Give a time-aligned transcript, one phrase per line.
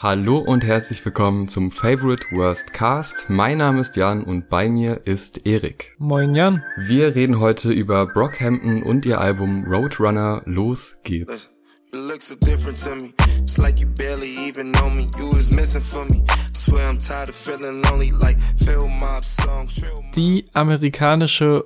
[0.00, 3.28] Hallo und herzlich willkommen zum Favorite Worst Cast.
[3.28, 5.96] Mein Name ist Jan und bei mir ist Erik.
[5.98, 6.62] Moin Jan.
[6.76, 10.40] Wir reden heute über Brockhampton und ihr Album Roadrunner.
[10.44, 11.52] Los geht's.
[11.92, 13.12] You look so different to me.
[13.40, 15.10] It's like you barely even know me.
[15.18, 16.22] You was missing for me.
[20.14, 21.64] Die amerikanische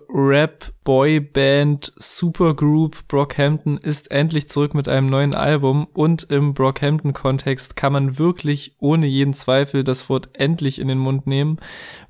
[0.83, 8.19] Rap-Boy-Band Supergroup Brockhampton ist endlich zurück mit einem neuen Album und im Brockhampton-Kontext kann man
[8.19, 11.59] wirklich ohne jeden Zweifel das Wort endlich in den Mund nehmen,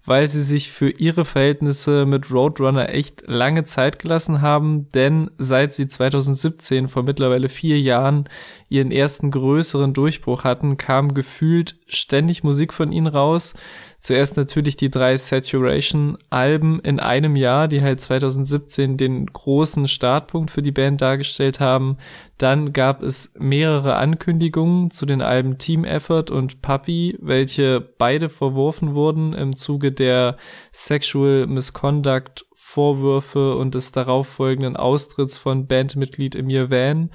[0.06, 5.74] weil sie sich für ihre Verhältnisse mit Roadrunner echt lange Zeit gelassen haben, denn seit
[5.74, 8.26] sie 2017 vor mittlerweile vier Jahren
[8.70, 13.52] ihren ersten größeren Durchbruch hatten, kam gefühlt ständig Musik von ihnen raus.
[14.02, 20.60] Zuerst natürlich die drei Saturation-Alben in einem Jahr, die halt 2017 den großen Startpunkt für
[20.60, 21.98] die Band dargestellt haben.
[22.36, 28.94] Dann gab es mehrere Ankündigungen zu den Alben Team Effort und Puppy, welche beide verworfen
[28.94, 30.36] wurden im Zuge der
[30.72, 37.10] Sexual Misconduct Vorwürfe und des darauffolgenden Austritts von Bandmitglied Emir Van.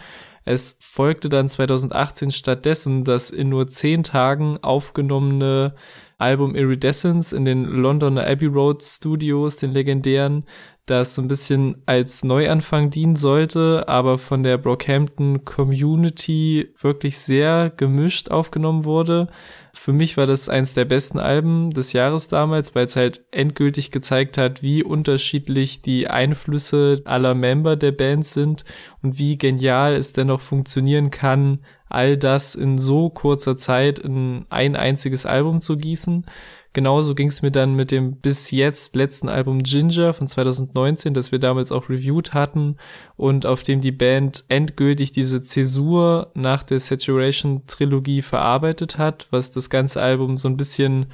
[0.46, 5.76] Es folgte dann 2018 stattdessen das in nur zehn Tagen aufgenommene
[6.18, 10.46] Album Iridescence in den Londoner Abbey Road Studios, den legendären,
[10.88, 17.72] das so ein bisschen als Neuanfang dienen sollte, aber von der Brockhampton Community wirklich sehr
[17.76, 19.28] gemischt aufgenommen wurde.
[19.74, 23.92] Für mich war das eins der besten Alben des Jahres damals, weil es halt endgültig
[23.92, 28.64] gezeigt hat, wie unterschiedlich die Einflüsse aller Member der Band sind
[29.04, 34.76] und wie genial es dennoch funktionieren kann, all das in so kurzer Zeit in ein
[34.76, 36.26] einziges Album zu gießen.
[36.74, 41.32] Genauso ging es mir dann mit dem bis jetzt letzten Album Ginger von 2019, das
[41.32, 42.76] wir damals auch reviewed hatten
[43.16, 49.50] und auf dem die Band endgültig diese Zäsur nach der Saturation Trilogie verarbeitet hat, was
[49.50, 51.08] das ganze Album so ein bisschen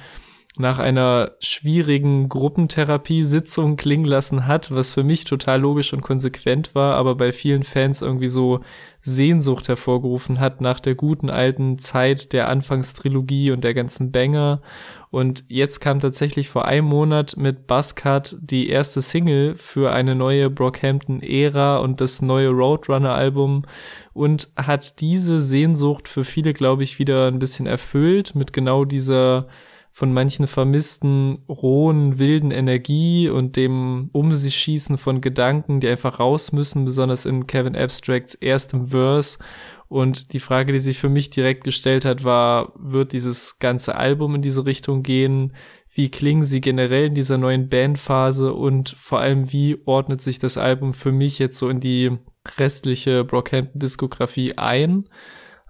[0.56, 6.94] nach einer schwierigen Gruppentherapiesitzung klingen lassen hat, was für mich total logisch und konsequent war,
[6.94, 8.60] aber bei vielen Fans irgendwie so
[9.02, 14.62] Sehnsucht hervorgerufen hat nach der guten alten Zeit der Anfangstrilogie und der ganzen Banger.
[15.10, 20.50] Und jetzt kam tatsächlich vor einem Monat mit Buzzcut die erste Single für eine neue
[20.50, 23.64] Brockhampton-Ära und das neue Roadrunner-Album
[24.12, 29.48] und hat diese Sehnsucht für viele, glaube ich, wieder ein bisschen erfüllt mit genau dieser
[29.96, 36.18] von manchen vermissten, rohen, wilden Energie und dem Um sich schießen von Gedanken, die einfach
[36.18, 39.38] raus müssen, besonders in Kevin Abstracts erstem Verse.
[39.86, 44.34] Und die Frage, die sich für mich direkt gestellt hat, war, wird dieses ganze Album
[44.34, 45.52] in diese Richtung gehen?
[45.94, 48.52] Wie klingen sie generell in dieser neuen Bandphase?
[48.52, 52.18] Und vor allem, wie ordnet sich das Album für mich jetzt so in die
[52.58, 55.04] restliche Brockhampton-Diskografie ein?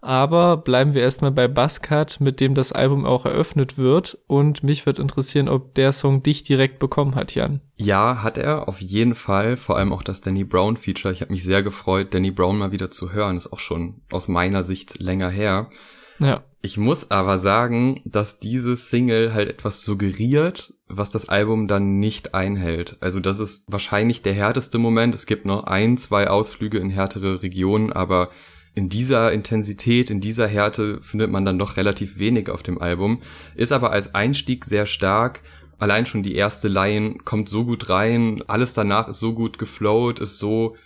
[0.04, 4.18] Aber bleiben wir erstmal bei Buzzcut, mit dem das Album auch eröffnet wird.
[4.26, 7.62] Und mich wird interessieren, ob der Song dich direkt bekommen hat, Jan.
[7.78, 9.56] Ja, hat er, auf jeden Fall.
[9.56, 11.14] Vor allem auch das Danny Brown Feature.
[11.14, 13.38] Ich habe mich sehr gefreut, Danny Brown mal wieder zu hören.
[13.38, 15.70] Ist auch schon aus meiner Sicht länger her.
[16.18, 16.44] Ja.
[16.60, 22.34] Ich muss aber sagen, dass diese Single halt etwas suggeriert, was das Album dann nicht
[22.34, 22.98] einhält.
[23.00, 25.14] Also das ist wahrscheinlich der härteste Moment.
[25.14, 28.28] Es gibt noch ein, zwei Ausflüge in härtere Regionen, aber
[28.74, 33.22] in dieser Intensität, in dieser Härte findet man dann doch relativ wenig auf dem Album,
[33.54, 35.40] ist aber als Einstieg sehr stark.
[35.78, 40.20] Allein schon die erste Line kommt so gut rein, alles danach ist so gut geflowt,
[40.20, 40.76] ist so,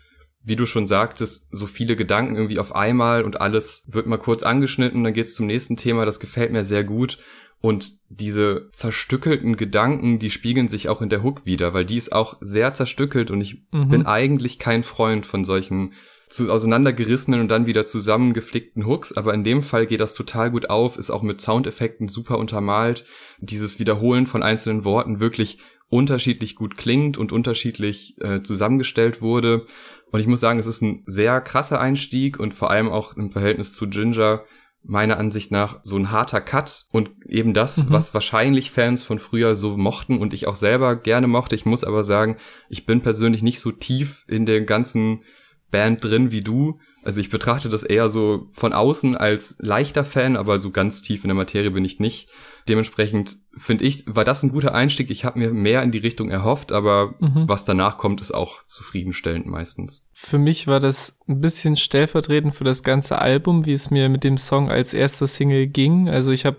[0.45, 4.43] wie du schon sagtest, so viele Gedanken irgendwie auf einmal und alles wird mal kurz
[4.43, 7.19] angeschnitten, dann geht's zum nächsten Thema, das gefällt mir sehr gut.
[7.61, 12.13] Und diese zerstückelten Gedanken, die spiegeln sich auch in der Hook wieder, weil die ist
[12.13, 13.89] auch sehr zerstückelt und ich mhm.
[13.89, 15.93] bin eigentlich kein Freund von solchen
[16.29, 20.71] zu auseinandergerissenen und dann wieder zusammengeflickten Hooks, aber in dem Fall geht das total gut
[20.71, 23.05] auf, ist auch mit Soundeffekten super untermalt,
[23.39, 29.65] dieses Wiederholen von einzelnen Worten wirklich unterschiedlich gut klingt und unterschiedlich äh, zusammengestellt wurde.
[30.11, 33.33] Und ich muss sagen, es ist ein sehr krasser Einstieg und vor allem auch im
[33.33, 34.45] Verhältnis zu Ginger
[34.85, 37.87] meiner Ansicht nach so ein harter Cut und eben das, mhm.
[37.89, 41.55] was wahrscheinlich Fans von früher so mochten und ich auch selber gerne mochte.
[41.55, 42.37] Ich muss aber sagen,
[42.69, 45.23] ich bin persönlich nicht so tief in den ganzen
[45.71, 46.79] Band drin wie du.
[47.03, 51.25] Also ich betrachte das eher so von außen als leichter Fan, aber so ganz tief
[51.25, 52.31] in der Materie bin ich nicht.
[52.69, 55.11] Dementsprechend finde ich, war das ein guter Einstieg.
[55.11, 57.45] Ich habe mir mehr in die Richtung erhofft, aber mhm.
[57.47, 60.05] was danach kommt, ist auch zufriedenstellend meistens.
[60.13, 64.25] Für mich war das ein bisschen stellvertretend für das ganze Album, wie es mir mit
[64.25, 66.09] dem Song als erster Single ging.
[66.09, 66.59] Also ich habe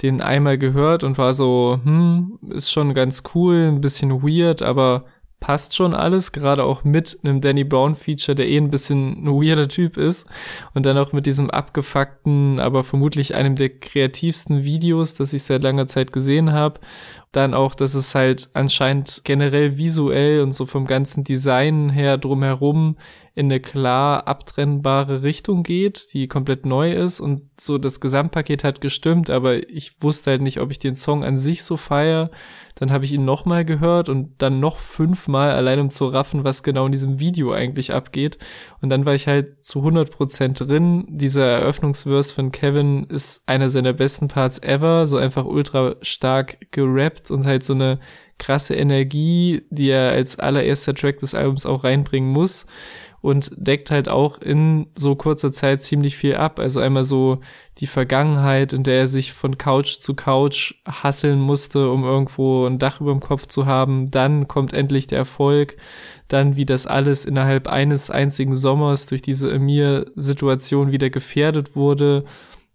[0.00, 5.04] den einmal gehört und war so, hm, ist schon ganz cool, ein bisschen weird, aber
[5.42, 9.26] passt schon alles, gerade auch mit einem Danny Brown Feature, der eh ein bisschen ein
[9.26, 10.28] weirder Typ ist.
[10.72, 15.64] Und dann auch mit diesem abgefuckten, aber vermutlich einem der kreativsten Videos, das ich seit
[15.64, 16.78] langer Zeit gesehen habe
[17.32, 22.96] dann auch, dass es halt anscheinend generell visuell und so vom ganzen Design her drumherum
[23.34, 28.82] in eine klar abtrennbare Richtung geht, die komplett neu ist und so das Gesamtpaket hat
[28.82, 32.30] gestimmt, aber ich wusste halt nicht, ob ich den Song an sich so feier.
[32.74, 36.62] Dann habe ich ihn nochmal gehört und dann noch fünfmal, allein um zu raffen, was
[36.62, 38.38] genau in diesem Video eigentlich abgeht.
[38.80, 41.04] Und dann war ich halt zu 100 Prozent drin.
[41.08, 47.21] Dieser Eröffnungsverse von Kevin ist einer seiner besten Parts ever, so einfach ultra stark gerappt
[47.30, 47.98] und halt so eine
[48.38, 52.66] krasse Energie, die er als allererster Track des Albums auch reinbringen muss
[53.22, 56.58] und deckt halt auch in so kurzer Zeit ziemlich viel ab.
[56.58, 57.38] Also einmal so
[57.78, 62.80] die Vergangenheit, in der er sich von Couch zu Couch hasseln musste, um irgendwo ein
[62.80, 64.10] Dach über dem Kopf zu haben.
[64.10, 65.76] Dann kommt endlich der Erfolg.
[66.26, 72.24] Dann, wie das alles innerhalb eines einzigen Sommers durch diese Emir-Situation wieder gefährdet wurde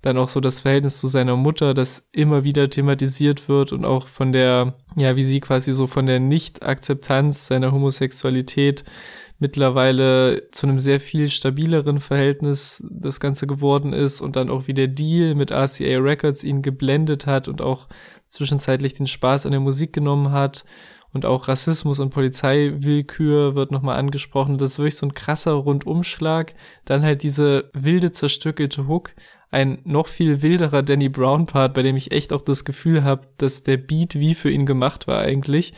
[0.07, 4.07] dann auch so das Verhältnis zu seiner Mutter, das immer wieder thematisiert wird und auch
[4.07, 8.85] von der, ja, wie sie quasi so von der Nicht-Akzeptanz seiner Homosexualität
[9.39, 14.73] mittlerweile zu einem sehr viel stabileren Verhältnis das Ganze geworden ist und dann auch wie
[14.73, 17.87] der Deal mit RCA Records ihn geblendet hat und auch
[18.29, 20.63] zwischenzeitlich den Spaß an der Musik genommen hat
[21.13, 24.57] und auch Rassismus und Polizeiwillkür wird nochmal angesprochen.
[24.57, 26.53] Das ist wirklich so ein krasser Rundumschlag.
[26.85, 29.13] Dann halt diese wilde zerstückelte Hook,
[29.49, 33.27] ein noch viel wilderer Danny Brown Part, bei dem ich echt auch das Gefühl habe,
[33.37, 35.73] dass der Beat wie für ihn gemacht war eigentlich.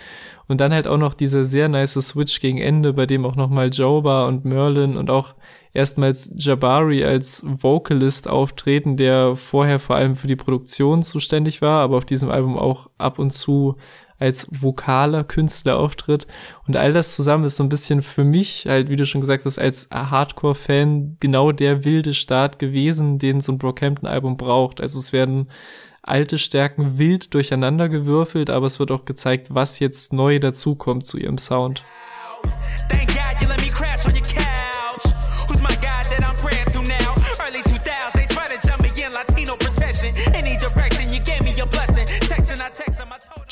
[0.48, 3.70] Und dann halt auch noch dieser sehr nice Switch gegen Ende, bei dem auch nochmal
[3.70, 5.36] Joba und Merlin und auch
[5.74, 11.98] erstmals Jabari als Vocalist auftreten, der vorher vor allem für die Produktion zuständig war, aber
[11.98, 13.76] auf diesem Album auch ab und zu
[14.20, 16.28] als vokaler Künstler auftritt.
[16.68, 19.46] Und all das zusammen ist so ein bisschen für mich, halt, wie du schon gesagt
[19.46, 24.82] hast, als Hardcore-Fan genau der wilde Start gewesen, den so ein Brockhampton-Album braucht.
[24.82, 25.50] Also es werden
[26.04, 31.18] alte Stärken wild durcheinander gewürfelt, aber es wird auch gezeigt, was jetzt neu dazukommt zu
[31.18, 31.84] ihrem Sound.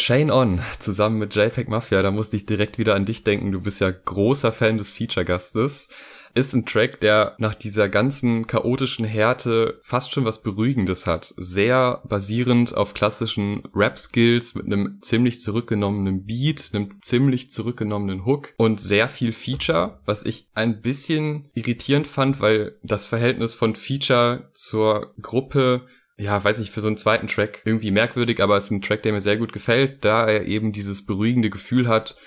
[0.07, 3.51] Chain On zusammen mit JPEG Mafia, da musste ich direkt wieder an dich denken.
[3.51, 5.89] Du bist ja großer Fan des Feature-Gastes.
[6.33, 11.33] Ist ein Track, der nach dieser ganzen chaotischen Härte fast schon was Beruhigendes hat.
[11.35, 18.79] Sehr basierend auf klassischen Rap-Skills mit einem ziemlich zurückgenommenen Beat, einem ziemlich zurückgenommenen Hook und
[18.79, 25.13] sehr viel Feature, was ich ein bisschen irritierend fand, weil das Verhältnis von Feature zur
[25.21, 25.85] Gruppe
[26.17, 29.03] ja, weiß nicht, für so einen zweiten Track irgendwie merkwürdig, aber es ist ein Track,
[29.03, 32.17] der mir sehr gut gefällt, da er eben dieses beruhigende Gefühl hat.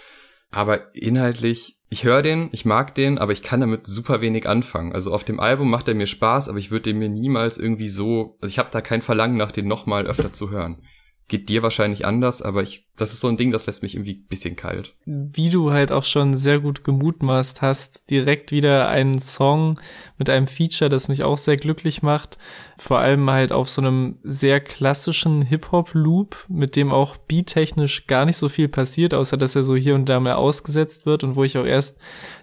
[0.53, 4.93] Aber inhaltlich, ich höre den, ich mag den, aber ich kann damit super wenig anfangen.
[4.93, 7.89] Also auf dem Album macht er mir Spaß, aber ich würde den mir niemals irgendwie
[7.89, 10.83] so, also ich habe da kein Verlangen nach, den nochmal öfter zu hören
[11.31, 14.15] geht dir wahrscheinlich anders, aber ich, das ist so ein Ding, das lässt mich irgendwie
[14.15, 14.97] bisschen kalt.
[15.07, 19.79] Wie du halt auch schon sehr gut gemutmaßt hast, direkt wieder einen Song
[20.19, 22.37] mit einem Feature, das mich auch sehr glücklich macht.
[22.79, 28.37] Vor allem halt auf so einem sehr klassischen Hip-Hop-Loop, mit dem auch beattechnisch gar nicht
[28.37, 31.45] so viel passiert, außer dass er so hier und da mal ausgesetzt wird und wo
[31.45, 31.99] ich auch erst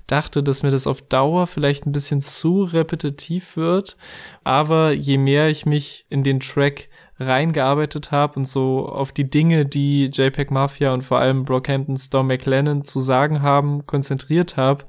[0.08, 3.98] dachte, dass mir das auf Dauer vielleicht ein bisschen zu repetitiv wird.
[4.46, 6.88] Aber je mehr ich mich in den Track
[7.20, 12.28] reingearbeitet habe und so auf die Dinge, die JPEG Mafia und vor allem Brockhampton Storm
[12.28, 14.86] McLennan zu sagen haben, konzentriert habe,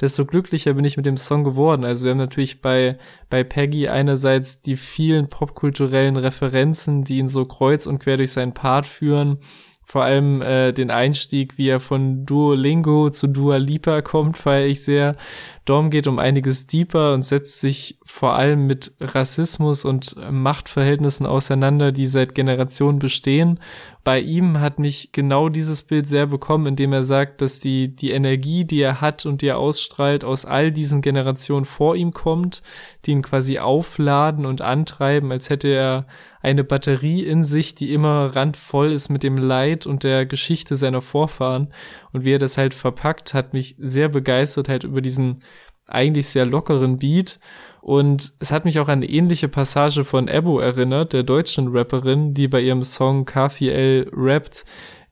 [0.00, 1.84] desto glücklicher bin ich mit dem Song geworden.
[1.84, 2.98] Also wir haben natürlich bei,
[3.30, 8.54] bei Peggy einerseits die vielen popkulturellen Referenzen, die ihn so kreuz und quer durch seinen
[8.54, 9.38] Part führen,
[9.84, 14.82] vor allem äh, den Einstieg, wie er von Duolingo zu Dua Lipa kommt, feiere ich
[14.82, 15.16] sehr.
[15.64, 21.92] Dorm geht um einiges deeper und setzt sich vor allem mit Rassismus und Machtverhältnissen auseinander,
[21.92, 23.60] die seit Generationen bestehen.
[24.04, 28.10] Bei ihm hat mich genau dieses Bild sehr bekommen, indem er sagt, dass die, die
[28.10, 32.62] Energie, die er hat und die er ausstrahlt, aus all diesen Generationen vor ihm kommt,
[33.04, 36.06] die ihn quasi aufladen und antreiben, als hätte er
[36.40, 41.00] eine Batterie in sich, die immer randvoll ist mit dem Leid und der Geschichte seiner
[41.00, 41.72] Vorfahren.
[42.12, 45.44] Und wie er das halt verpackt, hat mich sehr begeistert halt über diesen
[45.86, 47.38] eigentlich sehr lockeren Beat.
[47.80, 52.32] Und es hat mich auch an eine ähnliche Passage von Ebo erinnert, der deutschen Rapperin,
[52.32, 54.64] die bei ihrem Song KFL rappt,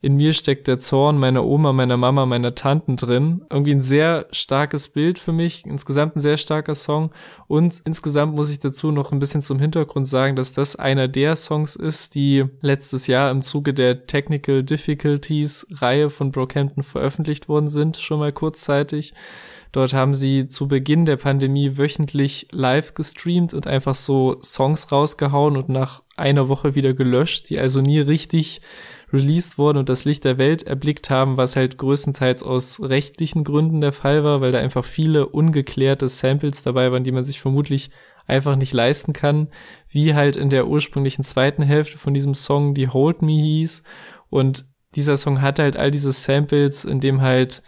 [0.03, 3.45] in mir steckt der Zorn meiner Oma, meiner Mama, meiner Tanten drin.
[3.51, 7.11] Irgendwie ein sehr starkes Bild für mich, insgesamt ein sehr starker Song
[7.47, 11.35] und insgesamt muss ich dazu noch ein bisschen zum Hintergrund sagen, dass das einer der
[11.35, 17.67] Songs ist, die letztes Jahr im Zuge der Technical Difficulties Reihe von Brockhampton veröffentlicht worden
[17.67, 19.13] sind, schon mal kurzzeitig.
[19.71, 25.55] Dort haben sie zu Beginn der Pandemie wöchentlich live gestreamt und einfach so Songs rausgehauen
[25.55, 28.61] und nach einer Woche wieder gelöscht, die also nie richtig
[29.13, 33.81] released wurden und das Licht der Welt erblickt haben, was halt größtenteils aus rechtlichen Gründen
[33.81, 37.91] der Fall war, weil da einfach viele ungeklärte Samples dabei waren, die man sich vermutlich
[38.27, 39.49] einfach nicht leisten kann,
[39.89, 43.83] wie halt in der ursprünglichen zweiten Hälfte von diesem Song, die Hold Me hieß.
[44.29, 47.63] Und dieser Song hatte halt all diese Samples, in dem halt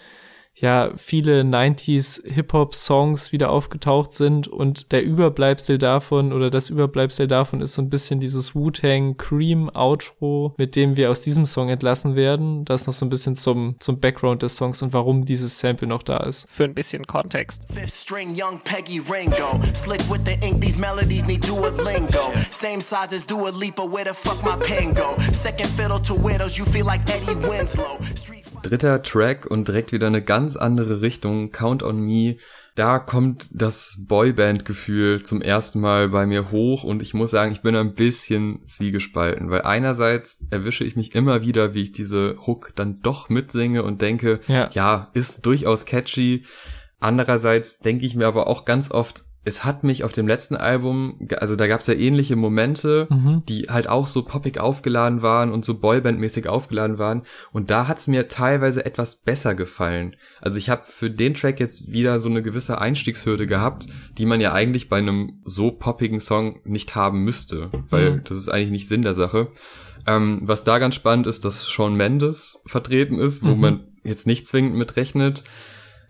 [0.56, 7.62] ja viele 90s Hip-Hop-Songs wieder aufgetaucht sind und der Überbleibsel davon oder das Überbleibsel davon
[7.62, 12.16] ist so ein bisschen dieses Wu-Tang Cream Outro, mit dem wir aus diesem Song entlassen
[12.16, 12.66] werden.
[12.66, 16.04] Das noch so ein bisschen zum, zum Background des Songs und warum dieses Sample noch
[16.04, 16.48] da ist.
[16.50, 17.64] Für ein bisschen Kontext.
[17.74, 19.60] Fifth string young Peggy Ringo.
[19.74, 22.32] Slick with the ink, these melodies need Duolingo.
[22.52, 25.18] Same size as Dua Lipa, where the fuck my pen go?
[25.32, 27.98] Second fiddle to widows, you feel like Eddie Winslow.
[28.16, 31.51] Street Dritter Track und direkt wieder eine ganz andere Richtung.
[31.51, 32.38] Count on Me.
[32.75, 37.62] Da kommt das Boyband-Gefühl zum ersten Mal bei mir hoch und ich muss sagen, ich
[37.62, 42.72] bin ein bisschen zwiegespalten, weil einerseits erwische ich mich immer wieder, wie ich diese Hook
[42.75, 46.46] dann doch mitsinge und denke, ja, ja ist durchaus catchy.
[47.00, 51.28] Andererseits denke ich mir aber auch ganz oft, es hat mich auf dem letzten Album,
[51.38, 53.44] also da gab es ja ähnliche Momente, mhm.
[53.48, 57.24] die halt auch so poppig aufgeladen waren und so Boyband-mäßig aufgeladen waren.
[57.52, 60.16] Und da hat es mir teilweise etwas besser gefallen.
[60.40, 64.40] Also ich habe für den Track jetzt wieder so eine gewisse Einstiegshürde gehabt, die man
[64.40, 68.24] ja eigentlich bei einem so poppigen Song nicht haben müsste, weil mhm.
[68.24, 69.50] das ist eigentlich nicht Sinn der Sache.
[70.08, 73.62] Ähm, was da ganz spannend ist, dass Sean Mendes vertreten ist, wo mhm.
[73.62, 75.44] man jetzt nicht zwingend mit rechnet.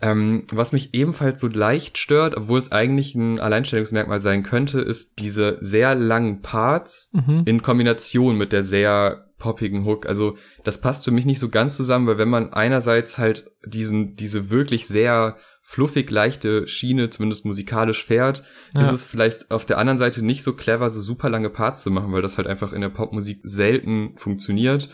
[0.04, 5.18] Ähm, was mich ebenfalls so leicht stört, obwohl es eigentlich ein Alleinstellungsmerkmal sein könnte, ist
[5.18, 7.42] diese sehr langen Parts mhm.
[7.46, 10.04] in Kombination mit der sehr poppigen Hook.
[10.04, 14.14] Also das passt für mich nicht so ganz zusammen, weil wenn man einerseits halt diesen,
[14.14, 18.44] diese wirklich sehr fluffig leichte Schiene, zumindest musikalisch fährt,
[18.74, 18.82] ja.
[18.82, 21.90] ist es vielleicht auf der anderen Seite nicht so clever, so super lange Parts zu
[21.90, 24.90] machen, weil das halt einfach in der Popmusik selten funktioniert.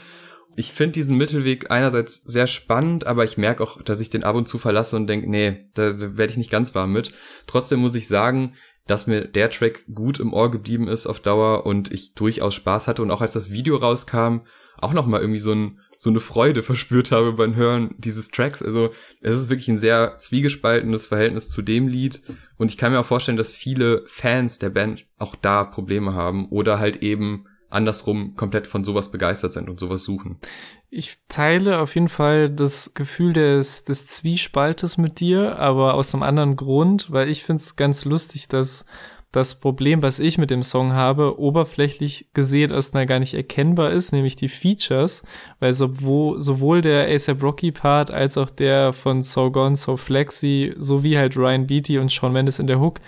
[0.57, 4.37] Ich finde diesen Mittelweg einerseits sehr spannend, aber ich merke auch, dass ich den ab
[4.37, 7.13] und zu verlasse und denke, nee, da, da werde ich nicht ganz warm mit.
[7.47, 8.55] Trotzdem muss ich sagen,
[8.87, 12.89] dass mir der Track gut im Ohr geblieben ist auf Dauer und ich durchaus Spaß
[12.89, 14.41] hatte und auch als das Video rauskam,
[14.79, 18.63] auch nochmal irgendwie so, ein, so eine Freude verspürt habe beim Hören dieses Tracks.
[18.63, 18.91] Also
[19.21, 22.23] es ist wirklich ein sehr zwiegespaltenes Verhältnis zu dem Lied
[22.57, 26.49] und ich kann mir auch vorstellen, dass viele Fans der Band auch da Probleme haben
[26.49, 30.39] oder halt eben andersrum komplett von sowas begeistert sind und sowas suchen.
[30.91, 36.25] Ich teile auf jeden Fall das Gefühl des, des Zwiespaltes mit dir, aber aus einem
[36.25, 38.85] anderen Grund, weil ich finde es ganz lustig, dass
[39.33, 44.13] das Problem, was ich mit dem Song habe, oberflächlich gesehen erstmal gar nicht erkennbar ist,
[44.13, 45.23] nämlich die Features,
[45.61, 50.75] weil sowohl, sowohl der ASAP Rocky Part als auch der von So Gone, So Flexy,
[50.79, 53.01] sowie halt Ryan Beatty und Sean Mendes in der Hook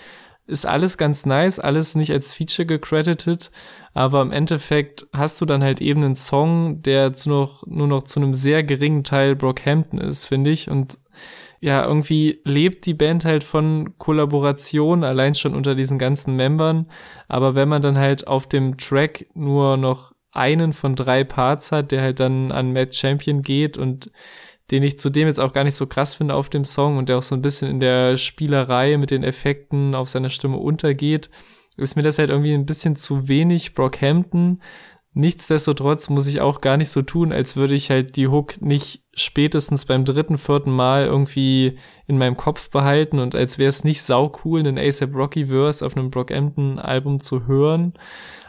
[0.46, 3.50] ist alles ganz nice, alles nicht als Feature gecredited,
[3.94, 8.02] aber im Endeffekt hast du dann halt eben einen Song, der zu noch, nur noch
[8.02, 10.68] zu einem sehr geringen Teil Brockhampton ist, finde ich.
[10.68, 10.98] Und
[11.60, 16.90] ja, irgendwie lebt die Band halt von Kollaboration, allein schon unter diesen ganzen Membern.
[17.28, 21.92] Aber wenn man dann halt auf dem Track nur noch einen von drei Parts hat,
[21.92, 24.10] der halt dann an Matt Champion geht und
[24.72, 27.18] den ich zudem jetzt auch gar nicht so krass finde auf dem Song und der
[27.18, 31.28] auch so ein bisschen in der Spielerei mit den Effekten auf seiner Stimme untergeht,
[31.76, 34.62] ist mir das halt irgendwie ein bisschen zu wenig Brockhampton.
[35.14, 39.04] Nichtsdestotrotz muss ich auch gar nicht so tun, als würde ich halt die Hook nicht
[39.12, 41.76] spätestens beim dritten, vierten Mal irgendwie
[42.06, 45.84] in meinem Kopf behalten und als wäre es nicht sau cool, einen ASAP Rocky Verse
[45.84, 47.92] auf einem Brockhampton Album zu hören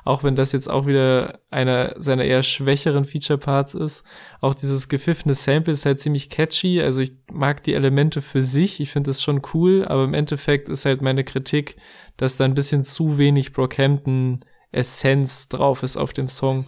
[0.04, 4.06] auch wenn das jetzt auch wieder einer seiner eher schwächeren Feature-Parts ist.
[4.42, 8.80] Auch dieses gepfiffene Sample ist halt ziemlich catchy, also ich mag die Elemente für sich,
[8.80, 11.78] ich finde das schon cool, aber im Endeffekt ist halt meine Kritik,
[12.18, 16.66] dass da ein bisschen zu wenig Brockhampton Essenz drauf ist auf dem Song.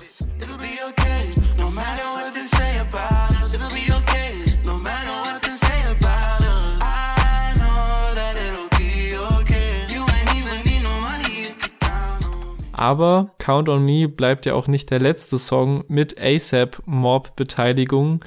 [12.77, 18.19] Aber Count on Me bleibt ja auch nicht der letzte Song mit ASAP Mob Beteiligung.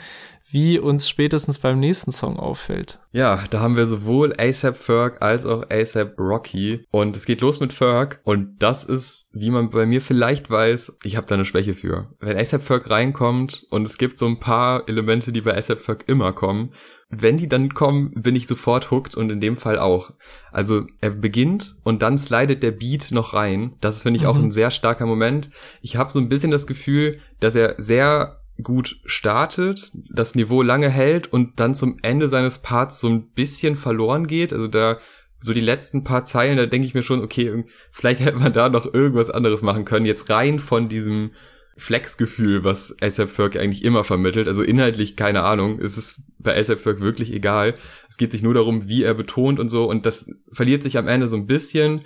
[0.51, 3.01] Wie uns spätestens beim nächsten Song auffällt.
[3.13, 7.61] Ja, da haben wir sowohl ASAP Ferg als auch ASAP Rocky und es geht los
[7.61, 11.45] mit Ferg und das ist, wie man bei mir vielleicht weiß, ich habe da eine
[11.45, 12.15] Schwäche für.
[12.21, 16.05] Wenn ASAP Ferg reinkommt und es gibt so ein paar Elemente, die bei ASAP Ferg
[16.07, 16.73] immer kommen,
[17.11, 20.13] wenn die dann kommen, bin ich sofort hooked und in dem Fall auch.
[20.53, 23.77] Also er beginnt und dann slidet der Beat noch rein.
[23.81, 24.29] Das finde ich mhm.
[24.29, 25.51] auch ein sehr starker Moment.
[25.81, 30.91] Ich habe so ein bisschen das Gefühl, dass er sehr gut startet, das Niveau lange
[30.91, 34.53] hält und dann zum Ende seines Parts so ein bisschen verloren geht.
[34.53, 34.99] Also da
[35.41, 38.69] so die letzten paar Zeilen, da denke ich mir schon, okay, vielleicht hätte man da
[38.69, 40.07] noch irgendwas anderes machen können.
[40.07, 41.31] Jetzt rein von diesem
[41.77, 44.49] Flexgefühl, was ASAP Ferg eigentlich immer vermittelt.
[44.49, 47.77] Also inhaltlich keine Ahnung, ist es bei ASAP Ferg wirklich egal.
[48.09, 51.07] Es geht sich nur darum, wie er betont und so und das verliert sich am
[51.07, 52.01] Ende so ein bisschen.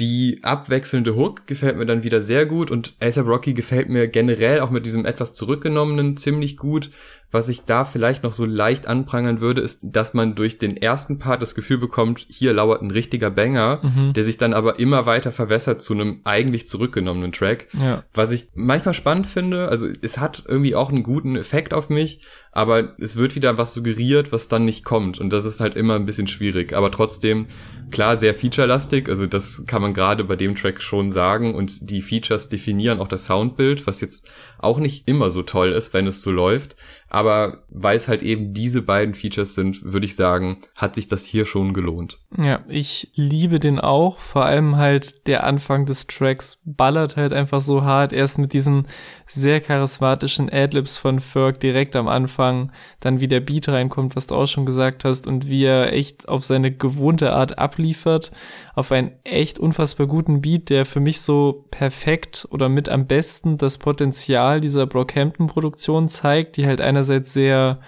[0.00, 4.60] Die abwechselnde Hook gefällt mir dann wieder sehr gut und ASAP Rocky gefällt mir generell
[4.60, 6.90] auch mit diesem etwas zurückgenommenen ziemlich gut.
[7.30, 11.18] Was ich da vielleicht noch so leicht anprangern würde, ist, dass man durch den ersten
[11.18, 14.12] Part das Gefühl bekommt, hier lauert ein richtiger Banger, mhm.
[14.14, 17.68] der sich dann aber immer weiter verwässert zu einem eigentlich zurückgenommenen Track.
[17.78, 18.04] Ja.
[18.14, 22.20] Was ich manchmal spannend finde, also es hat irgendwie auch einen guten Effekt auf mich,
[22.52, 25.94] aber es wird wieder was suggeriert, was dann nicht kommt und das ist halt immer
[25.94, 26.72] ein bisschen schwierig.
[26.72, 27.46] Aber trotzdem
[27.90, 32.02] klar sehr featurelastig, also das kann man gerade bei dem Track schon sagen und die
[32.02, 36.22] Features definieren auch das Soundbild, was jetzt auch nicht immer so toll ist, wenn es
[36.22, 36.76] so läuft.
[37.10, 41.24] Aber weil es halt eben diese beiden Features sind, würde ich sagen, hat sich das
[41.24, 42.18] hier schon gelohnt.
[42.38, 44.18] Ja, ich liebe den auch.
[44.18, 48.12] Vor allem halt der Anfang des Tracks ballert halt einfach so hart.
[48.12, 48.86] Erst mit diesen
[49.26, 54.36] sehr charismatischen Adlibs von Ferg direkt am Anfang, dann wie der Beat reinkommt, was du
[54.36, 58.30] auch schon gesagt hast, und wie er echt auf seine gewohnte Art abliefert,
[58.74, 63.58] auf einen echt unfassbar guten Beat, der für mich so perfekt oder mit am besten
[63.58, 67.80] das Potenzial dieser Brockhampton-Produktion zeigt, die halt einerseits sehr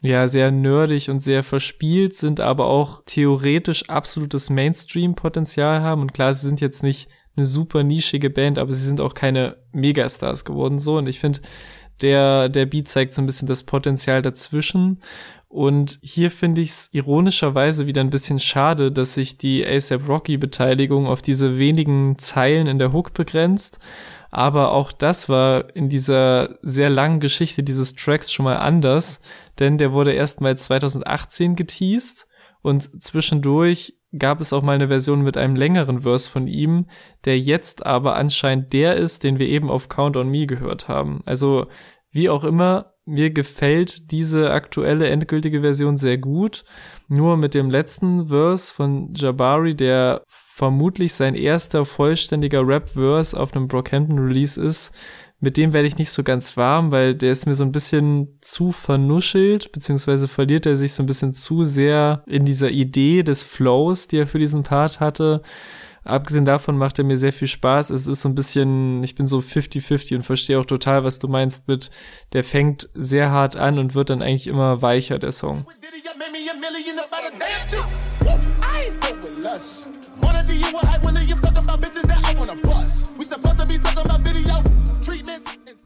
[0.00, 6.02] ja, sehr nerdig und sehr verspielt sind, aber auch theoretisch absolutes Mainstream-Potenzial haben.
[6.02, 9.56] Und klar, sie sind jetzt nicht eine super nischige Band, aber sie sind auch keine
[9.72, 10.98] Megastars geworden, so.
[10.98, 11.40] Und ich finde,
[12.02, 15.00] der, der Beat zeigt so ein bisschen das Potenzial dazwischen.
[15.48, 20.36] Und hier finde ich es ironischerweise wieder ein bisschen schade, dass sich die ASAP Rocky
[20.36, 23.78] Beteiligung auf diese wenigen Zeilen in der Hook begrenzt.
[24.34, 29.20] Aber auch das war in dieser sehr langen Geschichte dieses Tracks schon mal anders,
[29.60, 32.26] denn der wurde erstmals 2018 geteased
[32.60, 36.86] und zwischendurch gab es auch mal eine Version mit einem längeren Verse von ihm,
[37.24, 41.22] der jetzt aber anscheinend der ist, den wir eben auf Count on Me gehört haben.
[41.26, 41.68] Also
[42.10, 46.64] wie auch immer, mir gefällt diese aktuelle endgültige Version sehr gut.
[47.06, 53.66] Nur mit dem letzten Verse von Jabari, der vermutlich sein erster vollständiger Rap-Verse auf einem
[53.66, 54.94] Brockhampton-Release ist,
[55.40, 58.38] mit dem werde ich nicht so ganz warm, weil der ist mir so ein bisschen
[58.40, 63.42] zu vernuschelt, beziehungsweise verliert er sich so ein bisschen zu sehr in dieser Idee des
[63.42, 65.42] Flows, die er für diesen Part hatte.
[66.04, 67.90] Abgesehen davon macht er mir sehr viel Spaß.
[67.90, 71.26] Es ist so ein bisschen, ich bin so 50-50 und verstehe auch total, was du
[71.26, 71.90] meinst mit,
[72.32, 75.66] der fängt sehr hart an und wird dann eigentlich immer weicher, der Song.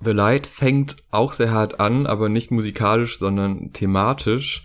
[0.09, 4.65] The Light fängt auch sehr hart an, aber nicht musikalisch, sondern thematisch.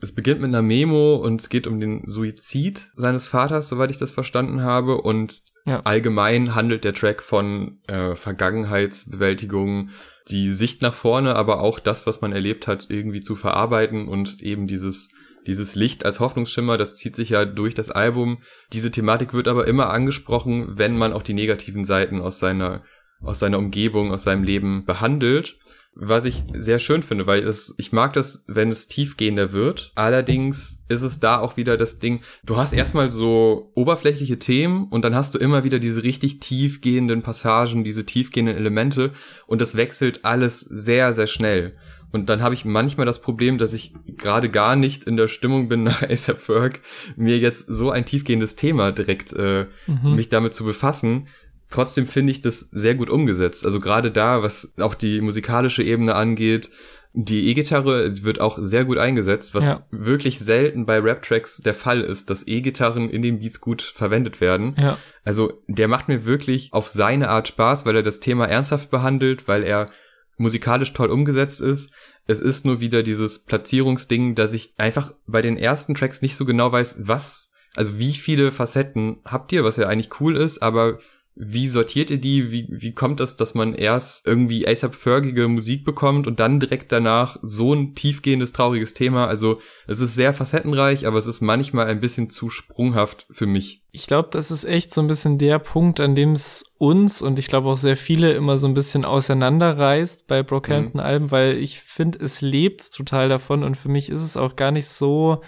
[0.00, 3.98] Es beginnt mit einer Memo und es geht um den Suizid seines Vaters, soweit ich
[3.98, 5.00] das verstanden habe.
[5.00, 5.80] Und ja.
[5.84, 9.90] allgemein handelt der Track von äh, Vergangenheitsbewältigung,
[10.30, 14.40] die Sicht nach vorne, aber auch das, was man erlebt hat, irgendwie zu verarbeiten und
[14.40, 15.10] eben dieses
[15.48, 18.42] dieses Licht als Hoffnungsschimmer, das zieht sich ja durch das Album.
[18.72, 22.84] Diese Thematik wird aber immer angesprochen, wenn man auch die negativen Seiten aus seiner
[23.20, 25.56] aus seiner Umgebung, aus seinem Leben behandelt
[26.00, 29.90] was ich sehr schön finde, weil es, ich mag das, wenn es tiefgehender wird.
[29.96, 35.04] Allerdings ist es da auch wieder das Ding, du hast erstmal so oberflächliche Themen und
[35.04, 39.12] dann hast du immer wieder diese richtig tiefgehenden Passagen, diese tiefgehenden Elemente
[39.48, 41.76] und das wechselt alles sehr, sehr schnell.
[42.10, 45.68] Und dann habe ich manchmal das Problem, dass ich gerade gar nicht in der Stimmung
[45.68, 46.80] bin, nach ASAP Work
[47.16, 50.14] mir jetzt so ein tiefgehendes Thema direkt äh, mhm.
[50.14, 51.28] mich damit zu befassen,
[51.70, 53.64] Trotzdem finde ich das sehr gut umgesetzt.
[53.66, 56.70] Also gerade da, was auch die musikalische Ebene angeht,
[57.12, 59.82] die E-Gitarre wird auch sehr gut eingesetzt, was ja.
[59.90, 64.76] wirklich selten bei Rap-Tracks der Fall ist, dass E-Gitarren in den Beats gut verwendet werden.
[64.78, 64.98] Ja.
[65.24, 69.48] Also der macht mir wirklich auf seine Art Spaß, weil er das Thema ernsthaft behandelt,
[69.48, 69.90] weil er
[70.38, 71.92] musikalisch toll umgesetzt ist.
[72.26, 76.44] Es ist nur wieder dieses Platzierungsding, dass ich einfach bei den ersten Tracks nicht so
[76.44, 80.98] genau weiß, was, also wie viele Facetten habt ihr, was ja eigentlich cool ist, aber
[81.40, 82.50] wie sortiert ihr die?
[82.50, 86.90] Wie, wie kommt das, dass man erst irgendwie ASAP Fergige Musik bekommt und dann direkt
[86.90, 89.28] danach so ein tiefgehendes, trauriges Thema?
[89.28, 93.84] Also es ist sehr facettenreich, aber es ist manchmal ein bisschen zu sprunghaft für mich.
[93.92, 97.38] Ich glaube, das ist echt so ein bisschen der Punkt, an dem es uns und
[97.38, 101.30] ich glaube auch sehr viele immer so ein bisschen auseinanderreißt bei Brockhampton-Alben, mhm.
[101.30, 104.88] weil ich finde, es lebt total davon und für mich ist es auch gar nicht
[104.88, 105.40] so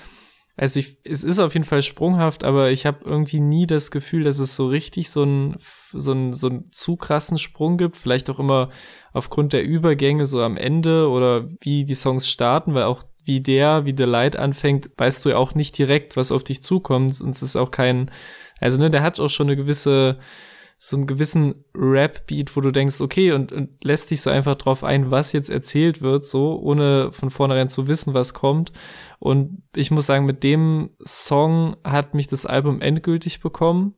[0.61, 4.25] also ich, es ist auf jeden Fall sprunghaft, aber ich habe irgendwie nie das Gefühl,
[4.25, 5.57] dass es so richtig so ein
[5.94, 7.96] so ein so ein zu krassen Sprung gibt.
[7.96, 8.68] Vielleicht auch immer
[9.14, 13.87] aufgrund der Übergänge so am Ende oder wie die Songs starten, weil auch wie der,
[13.87, 17.18] wie der Light anfängt, weißt du ja auch nicht direkt, was auf dich zukommt.
[17.23, 18.11] Und es ist auch kein,
[18.61, 20.18] also ne, der hat auch schon eine gewisse
[20.83, 24.83] so einen gewissen Rap-Beat, wo du denkst, okay, und, und lässt dich so einfach drauf
[24.83, 28.73] ein, was jetzt erzählt wird, so, ohne von vornherein zu wissen, was kommt.
[29.19, 33.95] Und ich muss sagen, mit dem Song hat mich das Album endgültig bekommen.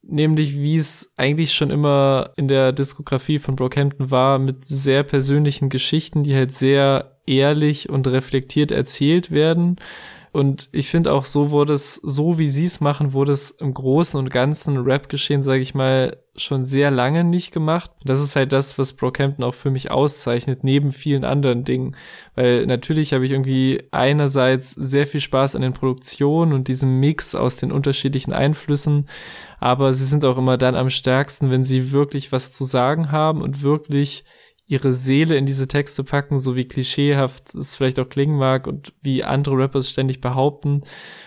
[0.00, 5.68] Nämlich, wie es eigentlich schon immer in der Diskografie von Brockhampton war, mit sehr persönlichen
[5.68, 9.76] Geschichten, die halt sehr ehrlich und reflektiert erzählt werden
[10.34, 13.72] und ich finde auch, so wurde es, so wie sie es machen, wurde es im
[13.72, 17.92] Großen und Ganzen Rap-Geschehen, sage ich mal, schon sehr lange nicht gemacht.
[18.04, 21.94] Das ist halt das, was Brockhampton auch für mich auszeichnet, neben vielen anderen Dingen.
[22.34, 27.36] Weil natürlich habe ich irgendwie einerseits sehr viel Spaß an den Produktionen und diesem Mix
[27.36, 29.08] aus den unterschiedlichen Einflüssen,
[29.60, 33.40] aber sie sind auch immer dann am stärksten, wenn sie wirklich was zu sagen haben
[33.40, 34.24] und wirklich
[34.66, 38.94] ihre Seele in diese Texte packen, so wie klischeehaft es vielleicht auch klingen mag und
[39.02, 40.80] wie andere Rappers ständig behaupten.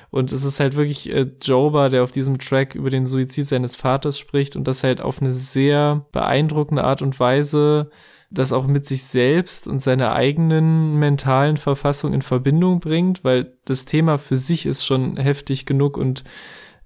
[0.09, 3.75] Und es ist halt wirklich äh, Joba, der auf diesem Track über den Suizid seines
[3.75, 7.89] Vaters spricht und das halt auf eine sehr beeindruckende Art und Weise
[8.29, 13.85] das auch mit sich selbst und seiner eigenen mentalen Verfassung in Verbindung bringt, weil das
[13.85, 16.23] Thema für sich ist schon heftig genug und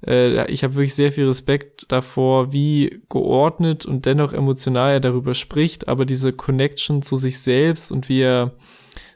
[0.06, 5.34] äh, ich habe wirklich sehr viel Respekt davor, wie geordnet und dennoch emotional er darüber
[5.34, 8.54] spricht, aber diese Connection zu sich selbst und wie er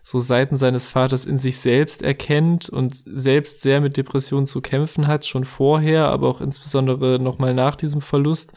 [0.04, 5.08] so Seiten seines Vaters in sich selbst erkennt und selbst sehr mit Depressionen zu kämpfen
[5.08, 8.54] hat, schon vorher, aber auch insbesondere nochmal nach diesem Verlust.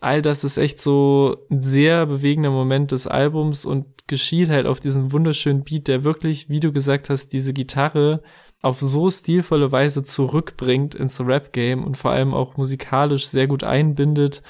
[0.00, 4.80] All das ist echt so ein sehr bewegender Moment des Albums und geschieht halt auf
[4.80, 8.22] diesen wunderschönen Beat, der wirklich, wie du gesagt hast, diese Gitarre
[8.60, 14.42] auf so stilvolle Weise zurückbringt ins Rap-Game und vor allem auch musikalisch sehr gut einbindet.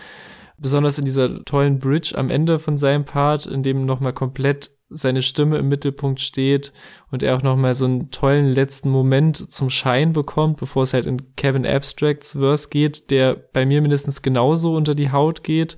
[0.57, 5.21] Besonders in dieser tollen Bridge am Ende von seinem Part, in dem nochmal komplett seine
[5.21, 6.73] Stimme im Mittelpunkt steht
[7.11, 11.07] und er auch nochmal so einen tollen letzten Moment zum Schein bekommt, bevor es halt
[11.07, 15.77] in Kevin Abstracts Verse geht, der bei mir mindestens genauso unter die Haut geht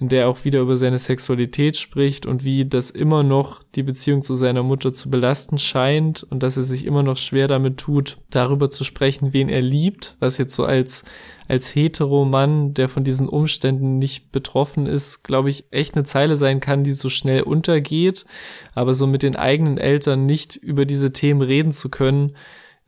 [0.00, 3.82] in der er auch wieder über seine Sexualität spricht und wie das immer noch die
[3.82, 7.76] Beziehung zu seiner Mutter zu belasten scheint und dass er sich immer noch schwer damit
[7.76, 11.04] tut, darüber zu sprechen, wen er liebt, was jetzt so als
[11.48, 16.36] als hetero Mann, der von diesen Umständen nicht betroffen ist, glaube ich, echt eine Zeile
[16.36, 18.24] sein kann, die so schnell untergeht,
[18.72, 22.36] aber so mit den eigenen Eltern nicht über diese Themen reden zu können,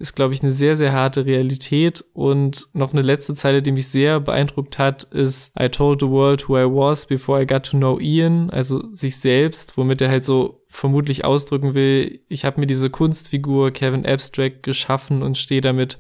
[0.03, 2.05] ist, glaube ich, eine sehr, sehr harte Realität.
[2.13, 6.49] Und noch eine letzte Zeile, die mich sehr beeindruckt hat, ist I told the world
[6.49, 10.25] who I was before I got to know Ian, also sich selbst, womit er halt
[10.25, 15.99] so vermutlich ausdrücken will, ich habe mir diese Kunstfigur Kevin Abstract geschaffen und stehe damit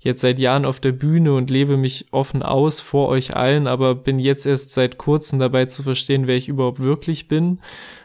[0.00, 3.94] jetzt seit Jahren auf der Bühne und lebe mich offen aus vor euch allen, aber
[3.94, 7.60] bin jetzt erst seit kurzem dabei zu verstehen, wer ich überhaupt wirklich bin.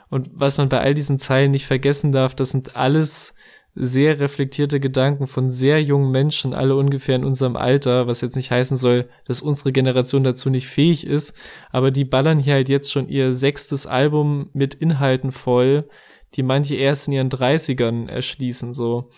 [0.09, 3.33] Und was man bei all diesen Zeilen nicht vergessen darf, das sind alles
[3.75, 8.51] sehr reflektierte Gedanken von sehr jungen Menschen, alle ungefähr in unserem Alter, was jetzt nicht
[8.51, 11.37] heißen soll, dass unsere Generation dazu nicht fähig ist,
[11.71, 15.87] aber die ballern hier halt jetzt schon ihr sechstes Album mit Inhalten voll,
[16.35, 19.09] die manche erst in ihren Dreißigern erschließen, so.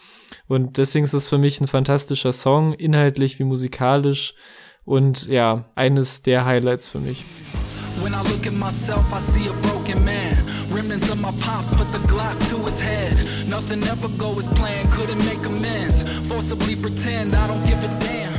[0.48, 4.36] Und deswegen ist es für mich ein fantastischer Song, inhaltlich wie musikalisch
[4.86, 7.26] und ja, eines der Highlights für mich.
[8.02, 10.41] When I look at myself, I see a broken man.
[10.82, 13.14] Remnants of my pops put the Glock to his head.
[13.48, 16.02] Nothing ever go as planned, couldn't make amends.
[16.28, 18.34] Forcibly pretend I don't give a damn.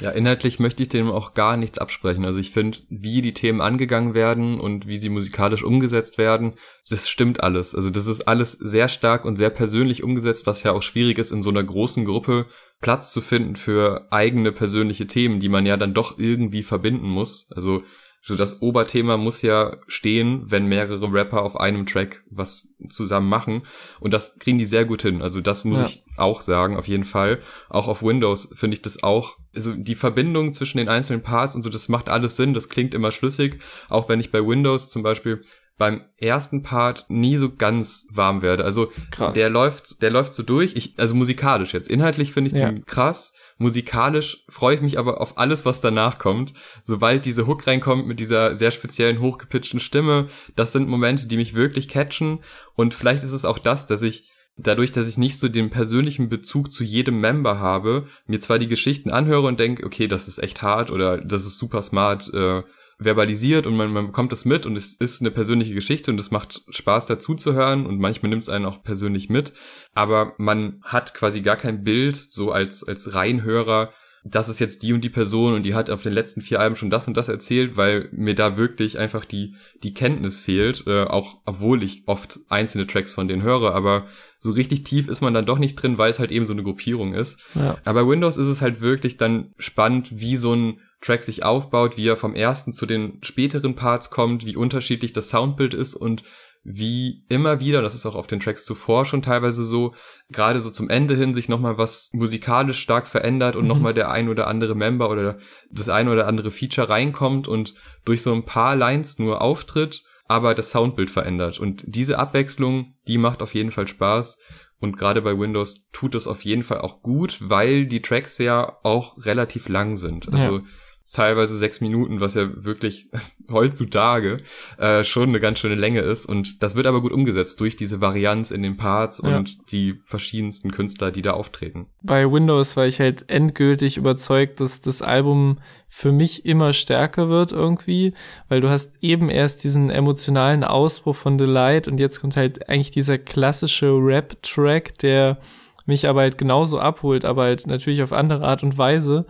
[0.00, 2.26] Ja, inhaltlich möchte ich dem auch gar nichts absprechen.
[2.26, 6.58] Also ich finde, wie die Themen angegangen werden und wie sie musikalisch umgesetzt werden,
[6.90, 7.74] das stimmt alles.
[7.74, 11.32] Also das ist alles sehr stark und sehr persönlich umgesetzt, was ja auch schwierig ist,
[11.32, 12.44] in so einer großen Gruppe
[12.82, 17.48] Platz zu finden für eigene persönliche Themen, die man ja dann doch irgendwie verbinden muss.
[17.56, 17.84] Also
[18.22, 23.62] so das Oberthema muss ja stehen, wenn mehrere Rapper auf einem Track was zusammen machen.
[24.00, 25.22] Und das kriegen die sehr gut hin.
[25.22, 25.86] Also das muss ja.
[25.86, 27.40] ich auch sagen, auf jeden Fall.
[27.68, 29.36] Auch auf Windows finde ich das auch.
[29.54, 32.94] Also die Verbindung zwischen den einzelnen Parts und so, das macht alles Sinn, das klingt
[32.94, 33.60] immer schlüssig.
[33.88, 35.42] Auch wenn ich bei Windows zum Beispiel
[35.78, 38.64] beim ersten Part nie so ganz warm werde.
[38.64, 39.34] Also krass.
[39.34, 40.74] der läuft, der läuft so durch.
[40.74, 41.88] Ich, also musikalisch jetzt.
[41.88, 42.70] Inhaltlich finde ich ja.
[42.70, 46.52] den krass Musikalisch freue ich mich aber auf alles, was danach kommt.
[46.84, 51.54] Sobald diese Hook reinkommt mit dieser sehr speziellen hochgepitchten Stimme, das sind Momente, die mich
[51.54, 52.40] wirklich catchen.
[52.74, 56.28] Und vielleicht ist es auch das, dass ich dadurch, dass ich nicht so den persönlichen
[56.28, 60.38] Bezug zu jedem Member habe, mir zwar die Geschichten anhöre und denke, okay, das ist
[60.38, 62.62] echt hart oder das ist super smart äh,
[62.98, 66.30] verbalisiert und man, man bekommt das mit und es ist eine persönliche Geschichte und es
[66.30, 69.52] macht Spaß dazu zu hören und manchmal nimmt es einen auch persönlich mit,
[69.94, 73.92] aber man hat quasi gar kein Bild so als als Reinhörer
[74.28, 76.76] das ist jetzt die und die Person und die hat auf den letzten vier Alben
[76.76, 81.04] schon das und das erzählt, weil mir da wirklich einfach die, die Kenntnis fehlt, äh,
[81.04, 84.06] auch obwohl ich oft einzelne Tracks von denen höre, aber
[84.38, 86.62] so richtig tief ist man dann doch nicht drin, weil es halt eben so eine
[86.62, 87.38] Gruppierung ist.
[87.54, 87.78] Ja.
[87.84, 91.96] Aber bei Windows ist es halt wirklich dann spannend, wie so ein Track sich aufbaut,
[91.96, 96.22] wie er vom ersten zu den späteren Parts kommt, wie unterschiedlich das Soundbild ist und
[96.68, 99.94] wie immer wieder, das ist auch auf den Tracks zuvor schon teilweise so,
[100.30, 103.68] gerade so zum Ende hin sich nochmal was musikalisch stark verändert und mhm.
[103.68, 105.38] nochmal der ein oder andere Member oder
[105.70, 110.56] das ein oder andere Feature reinkommt und durch so ein paar Lines nur auftritt, aber
[110.56, 111.60] das Soundbild verändert.
[111.60, 114.36] Und diese Abwechslung, die macht auf jeden Fall Spaß.
[114.78, 118.76] Und gerade bei Windows tut es auf jeden Fall auch gut, weil die Tracks ja
[118.82, 120.32] auch relativ lang sind.
[120.34, 120.62] Also ja
[121.12, 123.08] teilweise sechs Minuten, was ja wirklich
[123.50, 124.38] heutzutage
[124.78, 126.26] äh, schon eine ganz schöne Länge ist.
[126.26, 129.36] Und das wird aber gut umgesetzt durch diese Varianz in den Parts ja.
[129.36, 131.86] und die verschiedensten Künstler, die da auftreten.
[132.02, 137.52] Bei Windows war ich halt endgültig überzeugt, dass das Album für mich immer stärker wird
[137.52, 138.12] irgendwie,
[138.48, 142.90] weil du hast eben erst diesen emotionalen Ausbruch von Delight und jetzt kommt halt eigentlich
[142.90, 145.38] dieser klassische Rap-Track, der
[145.86, 149.24] mich aber halt genauso abholt, aber halt natürlich auf andere Art und Weise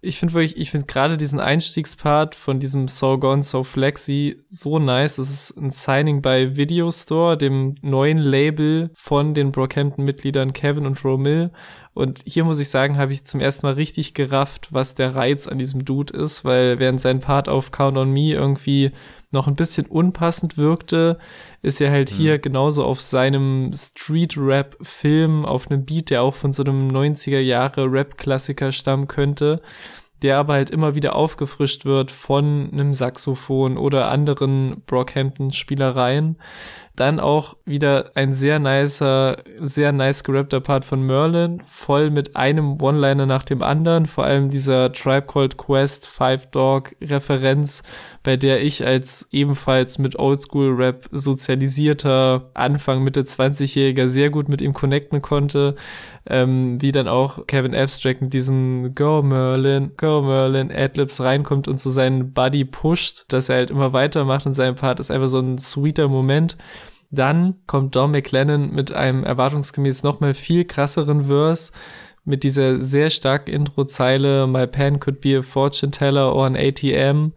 [0.00, 4.78] ich finde wirklich, ich finde gerade diesen Einstiegspart von diesem So Gone, So Flexi so
[4.78, 5.16] nice.
[5.16, 11.04] Das ist ein Signing bei Video Store, dem neuen Label von den Brockhampton-Mitgliedern Kevin und
[11.04, 11.50] Romil.
[11.94, 15.48] Und hier muss ich sagen, habe ich zum ersten Mal richtig gerafft, was der Reiz
[15.48, 18.92] an diesem Dude ist, weil während sein Part auf Count on Me irgendwie
[19.30, 21.18] noch ein bisschen unpassend wirkte,
[21.62, 22.16] ist er halt mhm.
[22.16, 27.90] hier genauso auf seinem Street-Rap-Film, auf einem Beat, der auch von so einem 90er Jahre
[27.90, 29.60] Rap-Klassiker stammen könnte
[30.22, 36.36] der aber halt immer wieder aufgefrischt wird von einem Saxophon oder anderen Brockhampton-Spielereien.
[36.98, 42.82] Dann auch wieder ein sehr nicer, sehr nice gerappter Part von Merlin, voll mit einem
[42.82, 47.84] One-Liner nach dem anderen, vor allem dieser Tribe Called Quest Five Dog Referenz,
[48.24, 54.60] bei der ich als ebenfalls mit Oldschool Rap sozialisierter Anfang Mitte 20-Jähriger sehr gut mit
[54.60, 55.76] ihm connecten konnte,
[56.28, 61.78] ähm, wie dann auch Kevin Abstract mit diesen Go Merlin, Go Merlin Adlibs reinkommt und
[61.78, 65.38] so seinen Buddy pusht, dass er halt immer weitermacht und sein Part ist einfach so
[65.38, 66.56] ein sweeter Moment.
[67.10, 71.72] Dann kommt Don McLennan mit einem erwartungsgemäß nochmal viel krasseren Verse,
[72.24, 77.32] mit dieser sehr starken Intro-Zeile My pen could be a fortune teller or an ATM,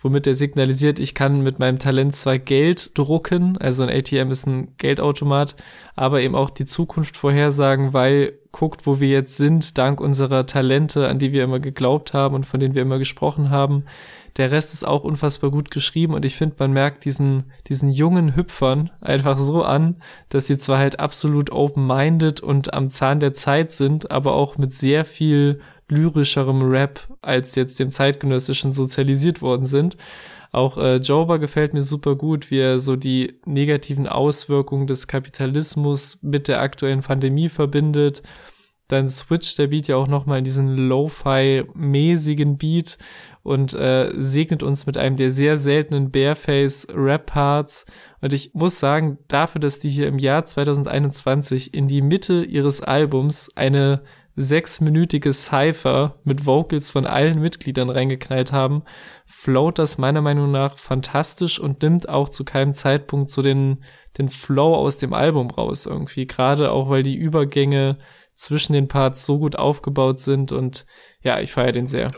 [0.00, 4.46] womit er signalisiert, ich kann mit meinem Talent zwar Geld drucken, also ein ATM ist
[4.46, 5.56] ein Geldautomat,
[5.96, 11.08] aber eben auch die Zukunft vorhersagen, weil guckt, wo wir jetzt sind, dank unserer Talente,
[11.08, 13.84] an die wir immer geglaubt haben und von denen wir immer gesprochen haben.
[14.38, 18.36] Der Rest ist auch unfassbar gut geschrieben und ich finde, man merkt diesen, diesen jungen
[18.36, 19.96] Hüpfern einfach so an,
[20.28, 24.72] dass sie zwar halt absolut open-minded und am Zahn der Zeit sind, aber auch mit
[24.72, 29.96] sehr viel lyrischerem Rap als jetzt dem zeitgenössischen sozialisiert worden sind.
[30.52, 36.18] Auch äh, Joba gefällt mir super gut, wie er so die negativen Auswirkungen des Kapitalismus
[36.22, 38.22] mit der aktuellen Pandemie verbindet
[38.88, 42.98] dann switcht der Beat ja auch nochmal in diesen Lo-Fi-mäßigen Beat
[43.42, 47.86] und äh, segnet uns mit einem der sehr seltenen Bareface-Rap-Parts.
[48.20, 52.82] Und ich muss sagen, dafür, dass die hier im Jahr 2021 in die Mitte ihres
[52.82, 54.02] Albums eine
[54.36, 58.84] sechsminütige Cypher mit Vocals von allen Mitgliedern reingeknallt haben,
[59.26, 63.82] float das meiner Meinung nach fantastisch und nimmt auch zu keinem Zeitpunkt so den,
[64.16, 66.28] den Flow aus dem Album raus irgendwie.
[66.28, 67.98] Gerade auch, weil die Übergänge
[68.38, 70.86] zwischen den Parts so gut aufgebaut sind und
[71.22, 72.10] ja, ich feiere den sehr.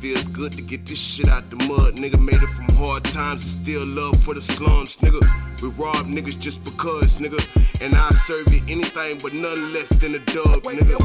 [0.00, 1.98] Feels good to get this shit out the mud.
[1.98, 5.18] Nigga made it from hard times and still love for the slums, nigga.
[5.60, 7.36] We rob niggas just because, nigga.
[7.82, 10.98] And I serve you anything but none less than a dub, nigga.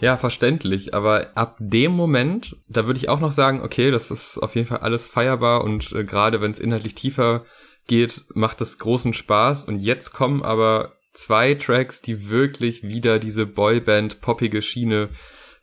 [0.00, 4.36] Ja, verständlich, aber ab dem Moment, da würde ich auch noch sagen, okay, das ist
[4.36, 7.46] auf jeden Fall alles feierbar und äh, gerade wenn es inhaltlich tiefer
[7.86, 13.46] geht, macht das großen Spaß und jetzt kommen aber zwei Tracks, die wirklich wieder diese
[13.46, 15.10] Boyband poppige Schiene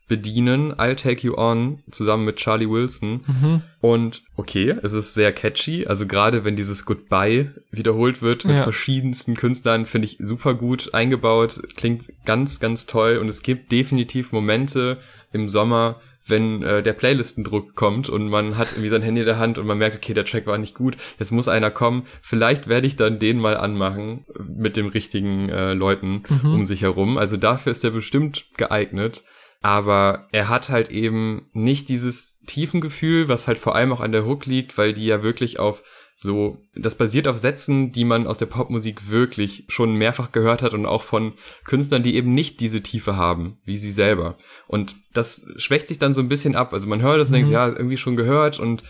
[0.07, 3.23] bedienen, I'll Take You On, zusammen mit Charlie Wilson.
[3.27, 3.61] Mhm.
[3.81, 5.85] Und okay, es ist sehr catchy.
[5.85, 8.63] Also gerade wenn dieses Goodbye wiederholt wird mit ja.
[8.63, 11.61] verschiedensten Künstlern, finde ich super gut eingebaut.
[11.75, 13.17] Klingt ganz, ganz toll.
[13.17, 14.99] Und es gibt definitiv Momente
[15.33, 19.39] im Sommer, wenn äh, der Playlistendruck kommt und man hat irgendwie sein Handy in der
[19.39, 22.05] Hand und man merkt, okay, der Track war nicht gut, jetzt muss einer kommen.
[22.21, 26.53] Vielleicht werde ich dann den mal anmachen mit den richtigen äh, Leuten mhm.
[26.53, 27.17] um sich herum.
[27.17, 29.23] Also dafür ist er bestimmt geeignet.
[29.61, 34.25] Aber er hat halt eben nicht dieses Tiefengefühl, was halt vor allem auch an der
[34.25, 35.83] Hook liegt, weil die ja wirklich auf
[36.19, 40.73] so, das basiert auf Sätzen, die man aus der Popmusik wirklich schon mehrfach gehört hat
[40.73, 44.35] und auch von Künstlern, die eben nicht diese Tiefe haben, wie sie selber.
[44.67, 46.73] Und das schwächt sich dann so ein bisschen ab.
[46.73, 47.35] Also man hört das und mhm.
[47.35, 48.81] denkt, ja, irgendwie schon gehört und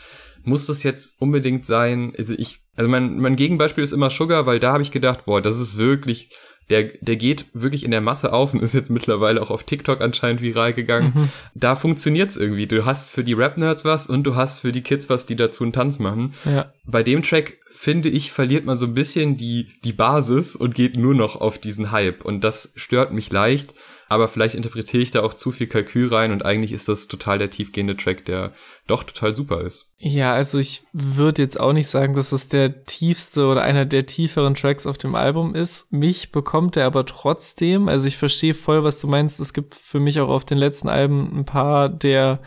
[0.43, 2.13] muss das jetzt unbedingt sein?
[2.17, 5.41] Also ich, also mein, mein Gegenbeispiel ist immer Sugar, weil da habe ich gedacht, boah,
[5.41, 6.29] das ist wirklich
[6.69, 10.01] der, der geht wirklich in der Masse auf und ist jetzt mittlerweile auch auf TikTok
[10.01, 11.13] anscheinend viral gegangen.
[11.15, 11.29] Mhm.
[11.55, 12.67] Da funktioniert's irgendwie.
[12.67, 15.63] Du hast für die Rap-Nerds was und du hast für die Kids was, die dazu
[15.63, 16.33] einen Tanz machen.
[16.45, 16.73] Ja.
[16.85, 20.97] Bei dem Track, finde ich, verliert man so ein bisschen die, die Basis und geht
[20.97, 22.25] nur noch auf diesen Hype.
[22.25, 23.73] Und das stört mich leicht
[24.09, 27.39] aber vielleicht interpretiere ich da auch zu viel Kalkül rein und eigentlich ist das total
[27.39, 28.53] der tiefgehende Track, der
[28.87, 29.91] doch total super ist.
[29.97, 34.05] Ja, also ich würde jetzt auch nicht sagen, dass es der tiefste oder einer der
[34.05, 35.91] tieferen Tracks auf dem Album ist.
[35.91, 37.89] Mich bekommt er aber trotzdem.
[37.89, 39.39] Also ich verstehe voll, was du meinst.
[39.39, 42.39] Es gibt für mich auch auf den letzten Alben ein paar der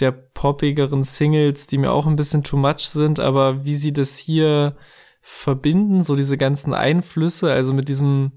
[0.00, 4.18] der poppigeren Singles, die mir auch ein bisschen too much sind, aber wie sie das
[4.18, 4.76] hier
[5.20, 8.32] verbinden, so diese ganzen Einflüsse, also mit diesem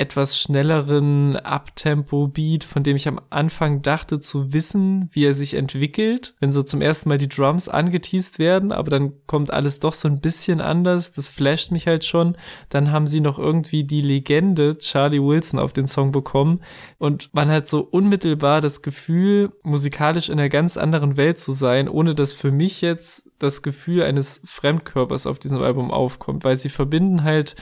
[0.00, 6.34] etwas schnelleren Abtempo-Beat, von dem ich am Anfang dachte zu wissen, wie er sich entwickelt,
[6.40, 10.08] wenn so zum ersten Mal die Drums angeteased werden, aber dann kommt alles doch so
[10.08, 12.38] ein bisschen anders, das flasht mich halt schon.
[12.70, 16.60] Dann haben sie noch irgendwie die Legende Charlie Wilson auf den Song bekommen
[16.96, 21.90] und man hat so unmittelbar das Gefühl, musikalisch in einer ganz anderen Welt zu sein,
[21.90, 26.70] ohne dass für mich jetzt das Gefühl eines Fremdkörpers auf diesem Album aufkommt, weil sie
[26.70, 27.54] verbinden halt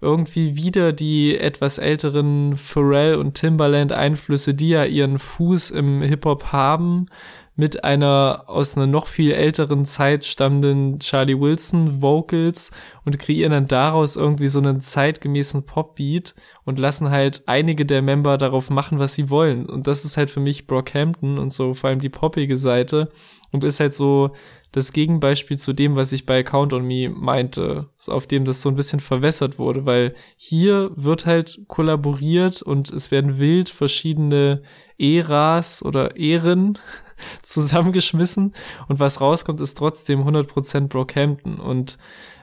[0.00, 6.52] irgendwie wieder die etwas älteren Pharrell und Timbaland Einflüsse, die ja ihren Fuß im Hip-Hop
[6.52, 7.06] haben,
[7.60, 12.70] mit einer aus einer noch viel älteren Zeit stammenden Charlie Wilson Vocals
[13.04, 16.34] und kreieren dann daraus irgendwie so einen zeitgemäßen Popbeat
[16.64, 19.66] und lassen halt einige der Member darauf machen, was sie wollen.
[19.66, 23.10] Und das ist halt für mich Brockhampton und so vor allem die poppige Seite
[23.52, 24.32] und ist halt so
[24.72, 28.68] das Gegenbeispiel zu dem, was ich bei Count on Me meinte, auf dem das so
[28.68, 34.62] ein bisschen verwässert wurde, weil hier wird halt kollaboriert und es werden wild verschiedene
[34.98, 36.78] Äras oder Ehren
[37.42, 38.54] zusammengeschmissen.
[38.88, 41.58] Und was rauskommt, ist trotzdem 100% Brockhampton.
[41.58, 41.98] Und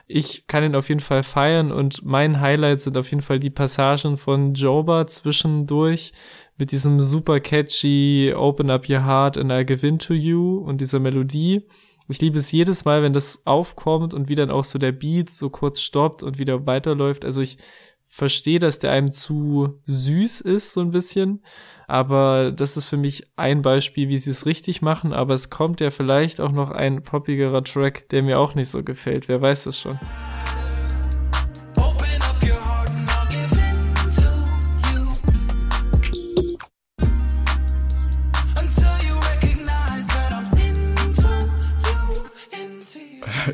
[0.06, 3.50] ich kann ihn auf jeden Fall feiern und mein Highlight sind auf jeden Fall die
[3.50, 6.12] Passagen von Joba zwischendurch
[6.58, 10.80] mit diesem super catchy Open Up Your Heart and I Give In To You und
[10.80, 11.64] dieser Melodie
[12.08, 15.28] ich liebe es jedes Mal, wenn das aufkommt und wie dann auch so der Beat
[15.28, 17.24] so kurz stoppt und wieder weiterläuft.
[17.24, 17.58] Also ich
[18.06, 21.44] verstehe, dass der einem zu süß ist, so ein bisschen.
[21.86, 25.12] Aber das ist für mich ein Beispiel, wie sie es richtig machen.
[25.12, 28.82] Aber es kommt ja vielleicht auch noch ein poppigerer Track, der mir auch nicht so
[28.82, 29.28] gefällt.
[29.28, 29.98] Wer weiß das schon.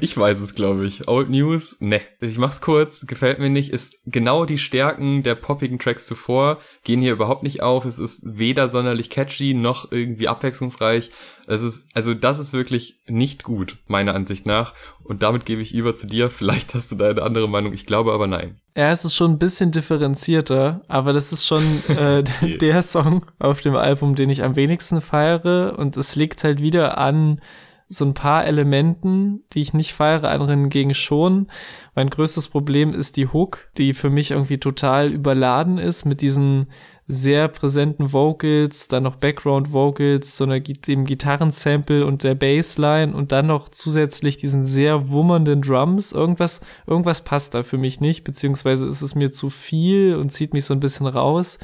[0.00, 1.08] Ich weiß es, glaube ich.
[1.08, 2.00] Old News, ne.
[2.20, 7.00] Ich mach's kurz, gefällt mir nicht, ist genau die Stärken der poppigen Tracks zuvor, gehen
[7.00, 7.84] hier überhaupt nicht auf.
[7.84, 11.10] Es ist weder sonderlich catchy noch irgendwie abwechslungsreich.
[11.46, 14.74] Es ist, also das ist wirklich nicht gut, meiner Ansicht nach.
[15.02, 16.30] Und damit gebe ich über zu dir.
[16.30, 17.72] Vielleicht hast du da eine andere Meinung.
[17.72, 18.60] Ich glaube aber nein.
[18.76, 22.24] Ja, es ist schon ein bisschen differenzierter, aber das ist schon äh,
[22.60, 25.78] der Song auf dem Album, den ich am wenigsten feiere.
[25.78, 27.40] Und es liegt halt wieder an
[27.88, 31.48] so ein paar Elementen, die ich nicht feiere, anderen hingegen schon.
[31.94, 36.66] Mein größtes Problem ist die Hook, die für mich irgendwie total überladen ist mit diesen
[37.06, 43.30] sehr präsenten Vocals, dann noch Background Vocals, so einer, dem Gitarrensample und der Bassline und
[43.30, 46.12] dann noch zusätzlich diesen sehr wummernden Drums.
[46.12, 50.54] Irgendwas, irgendwas passt da für mich nicht, beziehungsweise ist es mir zu viel und zieht
[50.54, 51.58] mich so ein bisschen raus.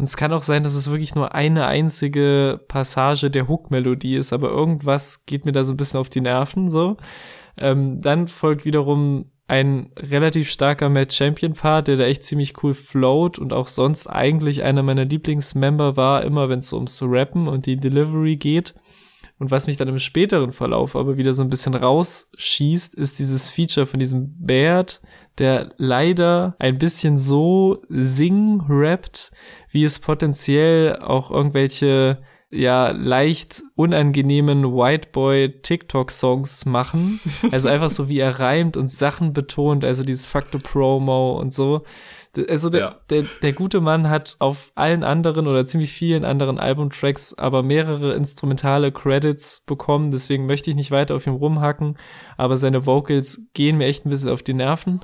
[0.00, 4.32] Und es kann auch sein, dass es wirklich nur eine einzige Passage der Hook-Melodie ist,
[4.32, 6.96] aber irgendwas geht mir da so ein bisschen auf die Nerven, so.
[7.60, 12.72] Ähm, dann folgt wiederum ein relativ starker Mad Champion Part, der da echt ziemlich cool
[12.72, 17.46] float und auch sonst eigentlich einer meiner Lieblingsmember war, immer wenn es so ums Rappen
[17.46, 18.74] und die Delivery geht.
[19.38, 23.50] Und was mich dann im späteren Verlauf aber wieder so ein bisschen rausschießt, ist dieses
[23.50, 25.02] Feature von diesem Baird,
[25.40, 29.32] der leider ein bisschen so sing-rappt,
[29.70, 32.18] wie es potenziell auch irgendwelche
[32.50, 37.20] ja leicht unangenehmen White Boy TikTok Songs machen.
[37.52, 41.82] Also einfach so wie er reimt und Sachen betont, also dieses Factor Promo und so.
[42.48, 42.96] Also der, ja.
[43.10, 48.14] der, der gute Mann hat auf allen anderen oder ziemlich vielen anderen Albumtracks aber mehrere
[48.14, 51.98] instrumentale Credits bekommen, deswegen möchte ich nicht weiter auf ihm rumhacken,
[52.36, 55.00] aber seine Vocals gehen mir echt ein bisschen auf die Nerven.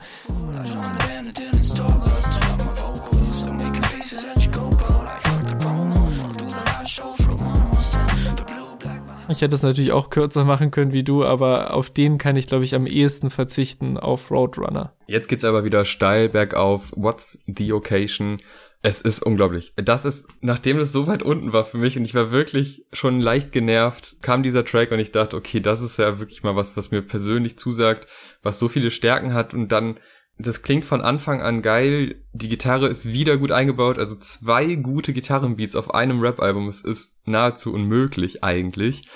[9.28, 12.46] Ich hätte es natürlich auch kürzer machen können wie du, aber auf den kann ich,
[12.46, 14.92] glaube ich, am ehesten verzichten auf Roadrunner.
[15.06, 16.92] Jetzt geht's aber wieder steil bergauf.
[16.96, 18.38] What's the occasion?
[18.82, 19.72] Es ist unglaublich.
[19.74, 23.20] Das ist, nachdem es so weit unten war für mich und ich war wirklich schon
[23.20, 26.76] leicht genervt, kam dieser Track und ich dachte, okay, das ist ja wirklich mal was,
[26.76, 28.06] was mir persönlich zusagt,
[28.42, 29.98] was so viele Stärken hat und dann
[30.38, 32.16] das klingt von Anfang an geil.
[32.32, 33.98] Die Gitarre ist wieder gut eingebaut.
[33.98, 36.68] Also zwei gute Gitarrenbeats auf einem Rap-Album.
[36.68, 39.08] Es ist nahezu unmöglich eigentlich.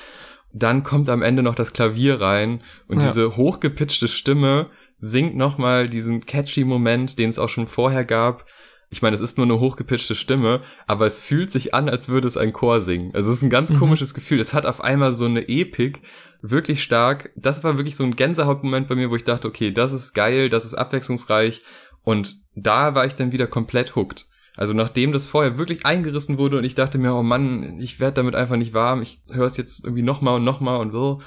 [0.53, 3.07] Dann kommt am Ende noch das Klavier rein und ja.
[3.07, 8.47] diese hochgepitchte Stimme singt nochmal diesen catchy Moment, den es auch schon vorher gab.
[8.93, 12.27] Ich meine, es ist nur eine hochgepitchte Stimme, aber es fühlt sich an, als würde
[12.27, 13.15] es ein Chor singen.
[13.15, 13.79] Also es ist ein ganz mhm.
[13.79, 14.41] komisches Gefühl.
[14.41, 16.03] Es hat auf einmal so eine Epik,
[16.43, 17.31] wirklich stark.
[17.37, 20.49] Das war wirklich so ein Gänsehautmoment bei mir, wo ich dachte, okay, das ist geil,
[20.49, 21.63] das ist abwechslungsreich.
[22.03, 24.27] Und da war ich dann wieder komplett hooked.
[24.57, 28.17] Also nachdem das vorher wirklich eingerissen wurde und ich dachte mir, oh Mann, ich werde
[28.17, 31.23] damit einfach nicht warm, ich höre es jetzt irgendwie nochmal und nochmal und so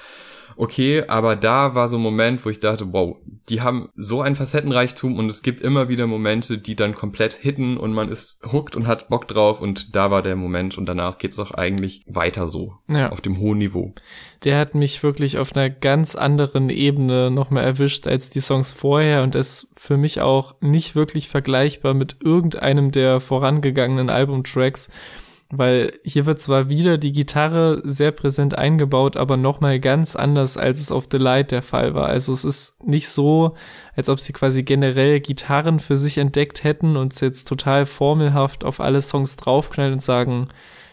[0.55, 3.17] okay, aber da war so ein Moment, wo ich dachte, wow,
[3.49, 7.77] die haben so ein Facettenreichtum und es gibt immer wieder Momente, die dann komplett hitten
[7.77, 11.17] und man ist hooked und hat Bock drauf und da war der Moment und danach
[11.17, 13.09] geht's doch eigentlich weiter so, ja.
[13.11, 13.93] auf dem hohen Niveau.
[14.43, 19.23] Der hat mich wirklich auf einer ganz anderen Ebene nochmal erwischt als die Songs vorher
[19.23, 24.89] und ist für mich auch nicht wirklich vergleichbar mit irgendeinem der vorangegangenen Albumtracks
[25.55, 30.79] weil hier wird zwar wieder die Gitarre sehr präsent eingebaut, aber nochmal ganz anders, als
[30.79, 32.07] es auf The Light der Fall war.
[32.07, 33.53] Also es ist nicht so,
[33.95, 38.79] als ob sie quasi generell Gitarren für sich entdeckt hätten und jetzt total formelhaft auf
[38.79, 40.47] alle Songs draufknallen und sagen,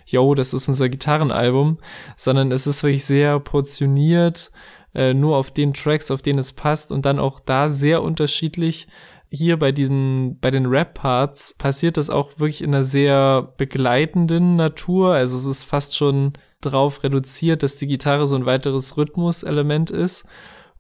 [0.05, 1.79] yo, das ist unser Gitarrenalbum,
[2.19, 4.51] sondern es ist wirklich sehr portioniert,
[4.95, 8.89] äh, nur auf den Tracks, auf denen es passt und dann auch da sehr unterschiedlich
[9.31, 15.15] hier bei diesen, bei den Rap-Parts passiert das auch wirklich in einer sehr begleitenden Natur.
[15.15, 20.27] Also es ist fast schon drauf reduziert, dass die Gitarre so ein weiteres Rhythmuselement ist.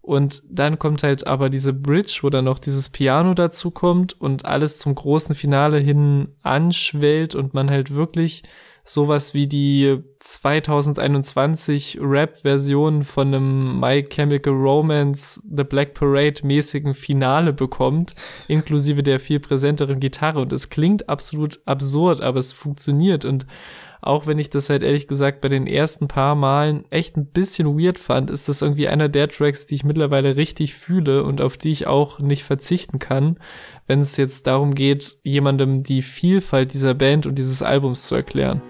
[0.02, 4.44] Und dann kommt halt aber diese Bridge, wo dann noch dieses Piano dazu kommt und
[4.44, 8.42] alles zum großen Finale hin anschwellt und man halt wirklich
[8.92, 17.52] sowas wie die 2021 Rap-Version von einem My Chemical Romance The Black Parade mäßigen Finale
[17.52, 18.16] bekommt,
[18.48, 20.40] inklusive der viel präsenteren Gitarre.
[20.40, 23.24] Und es klingt absolut absurd, aber es funktioniert.
[23.24, 23.46] Und
[24.02, 27.78] auch wenn ich das halt ehrlich gesagt bei den ersten paar Malen echt ein bisschen
[27.78, 31.56] weird fand, ist das irgendwie einer der Tracks, die ich mittlerweile richtig fühle und auf
[31.56, 33.38] die ich auch nicht verzichten kann,
[33.86, 38.62] wenn es jetzt darum geht, jemandem die Vielfalt dieser Band und dieses Albums zu erklären.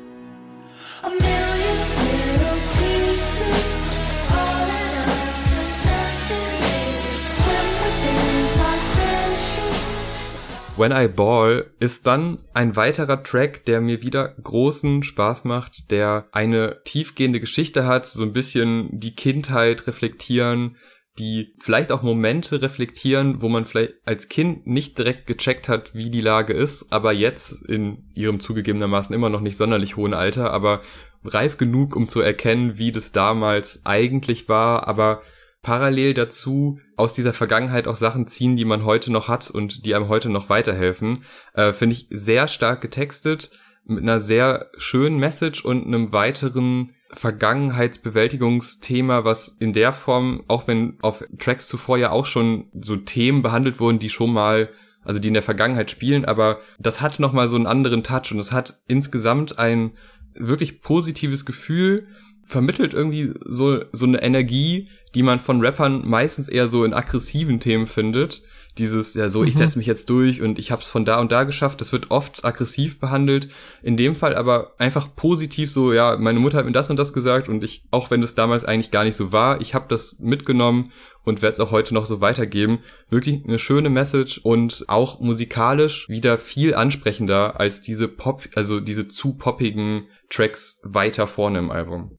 [10.80, 16.26] When I Ball ist dann ein weiterer Track, der mir wieder großen Spaß macht, der
[16.32, 20.78] eine tiefgehende Geschichte hat, so ein bisschen die Kindheit reflektieren,
[21.20, 26.10] die vielleicht auch Momente reflektieren, wo man vielleicht als Kind nicht direkt gecheckt hat, wie
[26.10, 30.80] die Lage ist, aber jetzt in ihrem zugegebenermaßen immer noch nicht sonderlich hohen Alter, aber
[31.22, 35.22] reif genug, um zu erkennen, wie das damals eigentlich war, aber
[35.62, 39.94] parallel dazu aus dieser Vergangenheit auch Sachen ziehen, die man heute noch hat und die
[39.94, 41.24] einem heute noch weiterhelfen.
[41.52, 43.50] Äh, Finde ich sehr stark getextet,
[43.84, 50.98] mit einer sehr schönen Message und einem weiteren Vergangenheitsbewältigungsthema, was in der Form, auch wenn
[51.02, 54.68] auf Tracks zuvor ja auch schon so Themen behandelt wurden, die schon mal,
[55.02, 58.38] also die in der Vergangenheit spielen, aber das hat nochmal so einen anderen Touch und
[58.38, 59.92] es hat insgesamt ein
[60.34, 62.06] wirklich positives Gefühl,
[62.50, 67.60] vermittelt irgendwie so, so eine Energie, die man von Rappern meistens eher so in aggressiven
[67.60, 68.42] Themen findet.
[68.78, 69.48] Dieses, ja, so, mhm.
[69.48, 71.80] ich setze mich jetzt durch und ich hab's von da und da geschafft.
[71.80, 73.48] Das wird oft aggressiv behandelt.
[73.82, 77.12] In dem Fall aber einfach positiv so, ja, meine Mutter hat mir das und das
[77.12, 80.18] gesagt und ich, auch wenn das damals eigentlich gar nicht so war, ich habe das
[80.20, 80.92] mitgenommen
[81.24, 82.80] und werde es auch heute noch so weitergeben.
[83.08, 89.08] Wirklich eine schöne Message und auch musikalisch wieder viel ansprechender als diese Pop, also diese
[89.08, 92.18] zu poppigen Tracks weiter vorne im Album.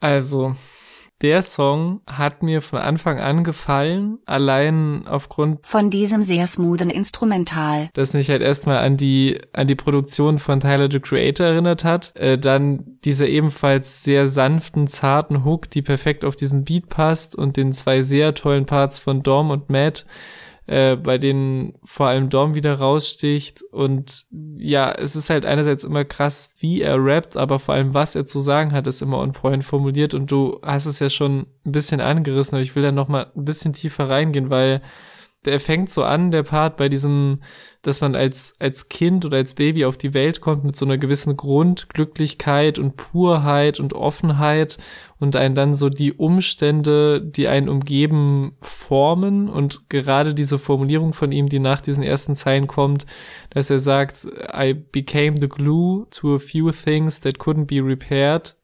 [0.00, 0.56] Also,
[1.22, 7.88] der Song hat mir von Anfang an gefallen, allein aufgrund von diesem sehr smoothen Instrumental,
[7.94, 12.14] das mich halt erstmal an die an die Produktion von Tyler the Creator erinnert hat,
[12.16, 17.56] äh, dann dieser ebenfalls sehr sanften, zarten Hook, die perfekt auf diesen Beat passt und
[17.56, 20.06] den zwei sehr tollen Parts von Dom und Matt
[20.66, 23.62] äh, bei denen vor allem Dom wieder raussticht.
[23.72, 28.14] Und ja, es ist halt einerseits immer krass, wie er rappt, aber vor allem, was
[28.14, 30.14] er zu sagen hat, ist immer on point formuliert.
[30.14, 33.32] Und du hast es ja schon ein bisschen angerissen, aber ich will da noch mal
[33.34, 34.82] ein bisschen tiefer reingehen, weil
[35.44, 37.40] der fängt so an, der Part bei diesem,
[37.82, 40.98] dass man als, als Kind oder als Baby auf die Welt kommt mit so einer
[40.98, 44.78] gewissen Grundglücklichkeit und Purheit und Offenheit
[45.18, 49.48] und einen dann so die Umstände, die einen umgeben, formen.
[49.48, 53.06] Und gerade diese Formulierung von ihm, die nach diesen ersten Zeilen kommt,
[53.50, 58.54] dass er sagt, I became the glue to a few things that couldn't be repaired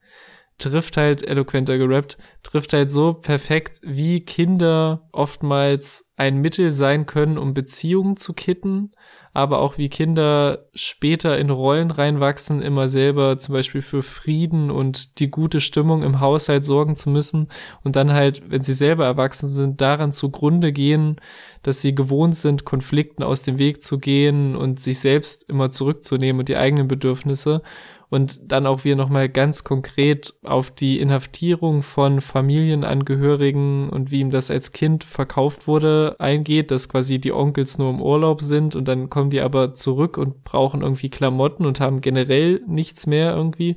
[0.58, 7.38] trifft halt eloquenter gerappt, trifft halt so perfekt, wie Kinder oftmals ein Mittel sein können,
[7.38, 8.90] um Beziehungen zu kitten,
[9.32, 15.20] aber auch wie Kinder später in Rollen reinwachsen, immer selber zum Beispiel für Frieden und
[15.20, 17.46] die gute Stimmung im Haushalt sorgen zu müssen
[17.84, 21.20] und dann halt, wenn sie selber erwachsen sind, daran zugrunde gehen,
[21.62, 26.40] dass sie gewohnt sind, Konflikten aus dem Weg zu gehen und sich selbst immer zurückzunehmen
[26.40, 27.62] und die eigenen Bedürfnisse
[28.10, 34.30] und dann auch wir nochmal ganz konkret auf die Inhaftierung von Familienangehörigen und wie ihm
[34.30, 38.88] das als Kind verkauft wurde eingeht, dass quasi die Onkels nur im Urlaub sind und
[38.88, 43.76] dann kommen die aber zurück und brauchen irgendwie Klamotten und haben generell nichts mehr irgendwie.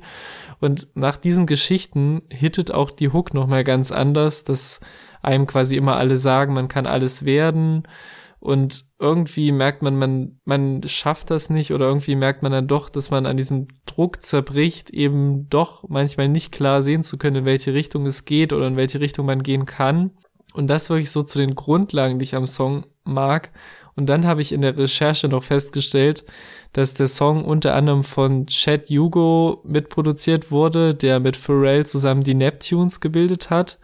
[0.60, 4.80] Und nach diesen Geschichten hittet auch die Hook nochmal ganz anders, dass
[5.20, 7.84] einem quasi immer alle sagen, man kann alles werden
[8.42, 12.90] und irgendwie merkt man, man, man schafft das nicht oder irgendwie merkt man dann doch,
[12.90, 17.44] dass man an diesem Druck zerbricht, eben doch manchmal nicht klar sehen zu können, in
[17.44, 20.10] welche Richtung es geht oder in welche Richtung man gehen kann.
[20.54, 23.52] Und das wirklich so zu den Grundlagen, die ich am Song mag.
[23.94, 26.24] Und dann habe ich in der Recherche noch festgestellt,
[26.72, 32.34] dass der Song unter anderem von Chad Hugo mitproduziert wurde, der mit Pharrell zusammen die
[32.34, 33.78] Neptunes gebildet hat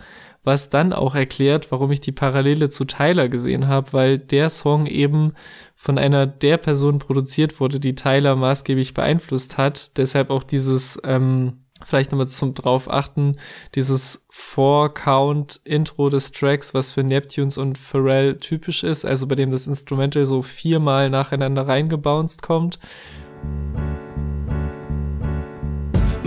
[0.45, 4.87] was dann auch erklärt, warum ich die Parallele zu Tyler gesehen habe, weil der Song
[4.87, 5.33] eben
[5.75, 9.97] von einer der Personen produziert wurde, die Tyler maßgeblich beeinflusst hat.
[9.97, 13.37] Deshalb auch dieses, ähm, vielleicht nochmal zum drauf achten,
[13.75, 19.67] dieses Four-Count-Intro des Tracks, was für Neptunes und Pharrell typisch ist, also bei dem das
[19.67, 22.79] Instrumental so viermal nacheinander reingebounced kommt.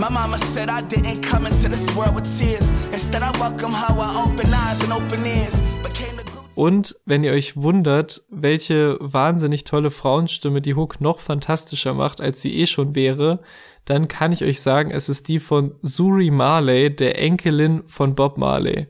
[0.02, 2.68] My mama said I didn't come into this world with tears.
[2.90, 5.62] Instead I welcome her with open eyes and open ears.
[6.56, 12.42] Und wenn ihr euch wundert, welche wahnsinnig tolle Frauenstimme die Hook noch fantastischer macht, als
[12.42, 13.44] sie eh schon wäre,
[13.84, 18.38] dann kann ich euch sagen, es ist die von Suri Marley, der Enkelin von Bob
[18.38, 18.88] Marley.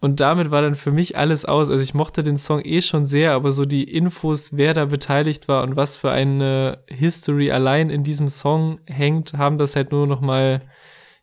[0.00, 1.70] Und damit war dann für mich alles aus.
[1.70, 5.48] Also ich mochte den Song eh schon sehr, aber so die Infos, wer da beteiligt
[5.48, 10.06] war und was für eine History allein in diesem Song hängt, haben das halt nur
[10.06, 10.60] noch mal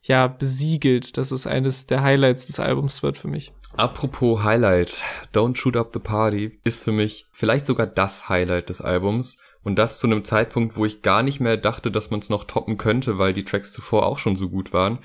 [0.02, 3.54] ja besiegelt, dass es eines der Highlights des Albums wird für mich.
[3.78, 5.02] Apropos Highlight,
[5.34, 9.40] Don't Shoot Up the Party ist für mich vielleicht sogar das Highlight des Albums.
[9.64, 12.44] Und das zu einem Zeitpunkt, wo ich gar nicht mehr dachte, dass man es noch
[12.44, 15.00] toppen könnte, weil die Tracks zuvor auch schon so gut waren.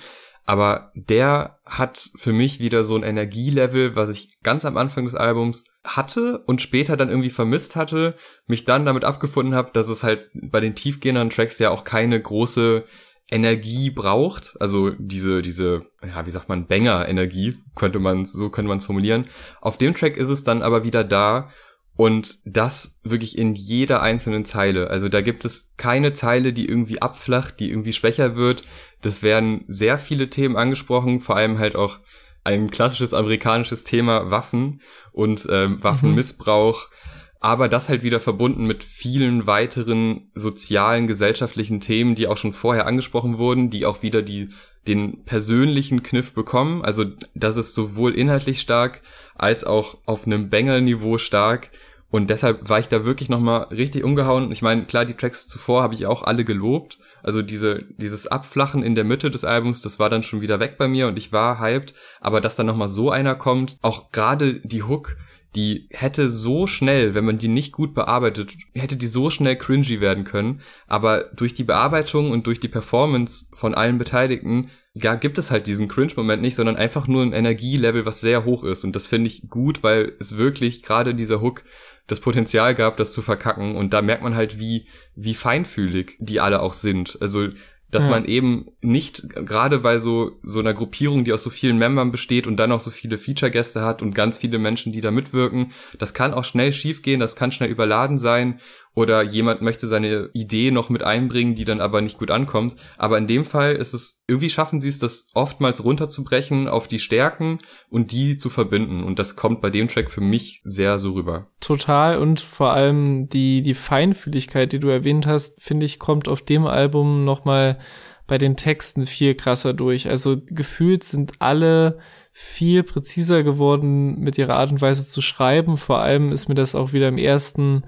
[0.48, 5.14] Aber der hat für mich wieder so ein Energielevel, was ich ganz am Anfang des
[5.14, 8.14] Albums hatte und später dann irgendwie vermisst hatte,
[8.46, 12.18] mich dann damit abgefunden habe, dass es halt bei den tiefgehenden Tracks ja auch keine
[12.18, 12.86] große
[13.30, 18.70] Energie braucht, also diese diese ja wie sagt man Banger Energie könnte man so könnte
[18.70, 19.26] man es formulieren.
[19.60, 21.50] Auf dem Track ist es dann aber wieder da
[21.98, 24.88] und das wirklich in jeder einzelnen Zeile.
[24.88, 28.62] Also da gibt es keine Zeile, die irgendwie abflacht, die irgendwie schwächer wird.
[29.02, 31.98] Das werden sehr viele Themen angesprochen, vor allem halt auch
[32.44, 34.80] ein klassisches amerikanisches Thema Waffen
[35.10, 36.88] und ähm, Waffenmissbrauch.
[36.88, 36.94] Mhm.
[37.40, 42.86] Aber das halt wieder verbunden mit vielen weiteren sozialen, gesellschaftlichen Themen, die auch schon vorher
[42.86, 44.50] angesprochen wurden, die auch wieder die
[44.86, 46.84] den persönlichen Kniff bekommen.
[46.84, 49.02] Also das ist sowohl inhaltlich stark
[49.34, 51.70] als auch auf einem Banger-Niveau stark.
[52.10, 54.50] Und deshalb war ich da wirklich nochmal richtig umgehauen.
[54.50, 56.98] Ich meine, klar, die Tracks zuvor habe ich auch alle gelobt.
[57.22, 60.78] Also diese, dieses Abflachen in der Mitte des Albums, das war dann schon wieder weg
[60.78, 61.94] bei mir und ich war hyped.
[62.20, 65.16] Aber dass dann nochmal so einer kommt, auch gerade die Hook,
[65.54, 70.00] die hätte so schnell, wenn man die nicht gut bearbeitet, hätte die so schnell cringy
[70.00, 70.60] werden können.
[70.86, 74.70] Aber durch die Bearbeitung und durch die Performance von allen Beteiligten,
[75.00, 78.64] ja, gibt es halt diesen Cringe-Moment nicht, sondern einfach nur ein Energielevel, was sehr hoch
[78.64, 78.84] ist.
[78.84, 81.64] Und das finde ich gut, weil es wirklich gerade dieser Hook
[82.06, 83.76] das Potenzial gab, das zu verkacken.
[83.76, 87.18] Und da merkt man halt, wie, wie feinfühlig die alle auch sind.
[87.20, 87.48] Also
[87.90, 88.10] dass ja.
[88.10, 92.46] man eben nicht gerade bei so so einer Gruppierung, die aus so vielen Membern besteht
[92.46, 96.12] und dann auch so viele Feature-Gäste hat und ganz viele Menschen, die da mitwirken, das
[96.12, 98.60] kann auch schnell schiefgehen, das kann schnell überladen sein
[98.98, 102.74] oder jemand möchte seine Idee noch mit einbringen, die dann aber nicht gut ankommt.
[102.96, 106.98] Aber in dem Fall ist es, irgendwie schaffen sie es, das oftmals runterzubrechen auf die
[106.98, 107.58] Stärken
[107.90, 109.04] und die zu verbinden.
[109.04, 111.46] Und das kommt bei dem Track für mich sehr so rüber.
[111.60, 116.42] Total und vor allem die, die Feinfühligkeit, die du erwähnt hast, finde ich, kommt auf
[116.42, 117.78] dem Album nochmal
[118.26, 120.08] bei den Texten viel krasser durch.
[120.08, 122.00] Also gefühlt sind alle
[122.32, 125.76] viel präziser geworden mit ihrer Art und Weise zu schreiben.
[125.76, 127.84] Vor allem ist mir das auch wieder im ersten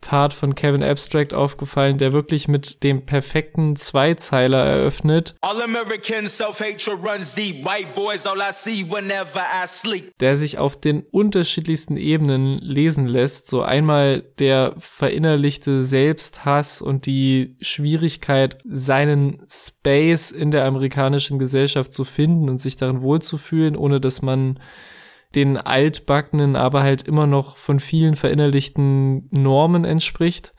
[0.00, 5.34] Part von Kevin Abstract aufgefallen, der wirklich mit dem perfekten Zweizeiler eröffnet.
[10.20, 13.48] Der sich auf den unterschiedlichsten Ebenen lesen lässt.
[13.48, 22.04] So einmal der verinnerlichte Selbsthass und die Schwierigkeit, seinen Space in der amerikanischen Gesellschaft zu
[22.04, 24.58] finden und sich darin wohlzufühlen, ohne dass man
[25.34, 30.54] den altbackenen, aber halt immer noch von vielen verinnerlichten Normen entspricht.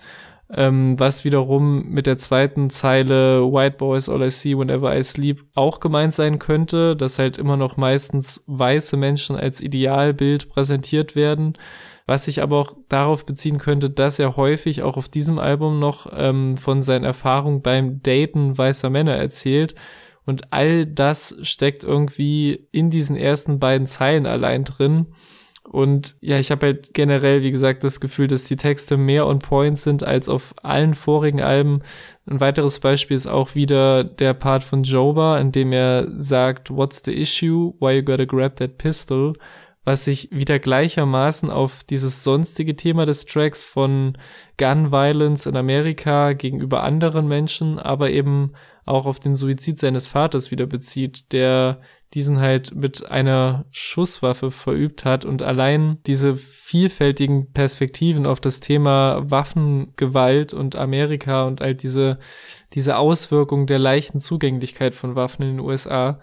[0.53, 5.45] Ähm, was wiederum mit der zweiten Zeile White Boys All I See Whenever I Sleep
[5.55, 11.53] auch gemeint sein könnte, dass halt immer noch meistens weiße Menschen als Idealbild präsentiert werden.
[12.05, 16.07] Was sich aber auch darauf beziehen könnte, dass er häufig auch auf diesem Album noch
[16.13, 19.75] ähm, von seinen Erfahrungen beim Daten weißer Männer erzählt
[20.25, 25.07] und all das steckt irgendwie in diesen ersten beiden Zeilen allein drin.
[25.63, 29.39] Und ja, ich habe halt generell, wie gesagt, das Gefühl, dass die Texte mehr on
[29.39, 31.81] point sind als auf allen vorigen Alben.
[32.25, 37.03] Ein weiteres Beispiel ist auch wieder der Part von Joba, in dem er sagt, What's
[37.05, 37.73] the issue?
[37.79, 39.33] Why you gotta grab that pistol?
[39.83, 44.17] Was sich wieder gleichermaßen auf dieses sonstige Thema des Tracks von
[44.57, 48.53] Gun Violence in Amerika gegenüber anderen Menschen, aber eben
[48.91, 51.81] auch auf den Suizid seines Vaters wieder bezieht, der
[52.13, 59.21] diesen halt mit einer Schusswaffe verübt hat und allein diese vielfältigen Perspektiven auf das Thema
[59.29, 62.19] Waffengewalt und Amerika und all diese,
[62.73, 66.19] diese Auswirkungen der leichten Zugänglichkeit von Waffen in den USA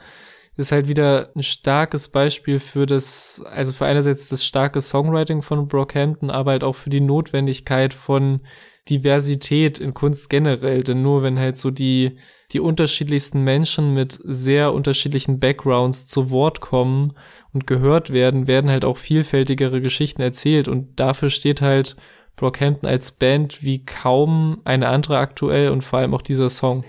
[0.58, 5.68] ist halt wieder ein starkes Beispiel für das, also für einerseits das starke Songwriting von
[5.68, 8.40] Brockhampton, aber halt auch für die Notwendigkeit von
[8.90, 12.16] Diversität in Kunst generell, denn nur wenn halt so die
[12.52, 17.12] die unterschiedlichsten Menschen mit sehr unterschiedlichen Backgrounds zu Wort kommen
[17.52, 21.96] und gehört werden, werden halt auch vielfältigere Geschichten erzählt und dafür steht halt
[22.36, 26.84] Brockhampton als Band wie kaum eine andere aktuell und vor allem auch dieser Song.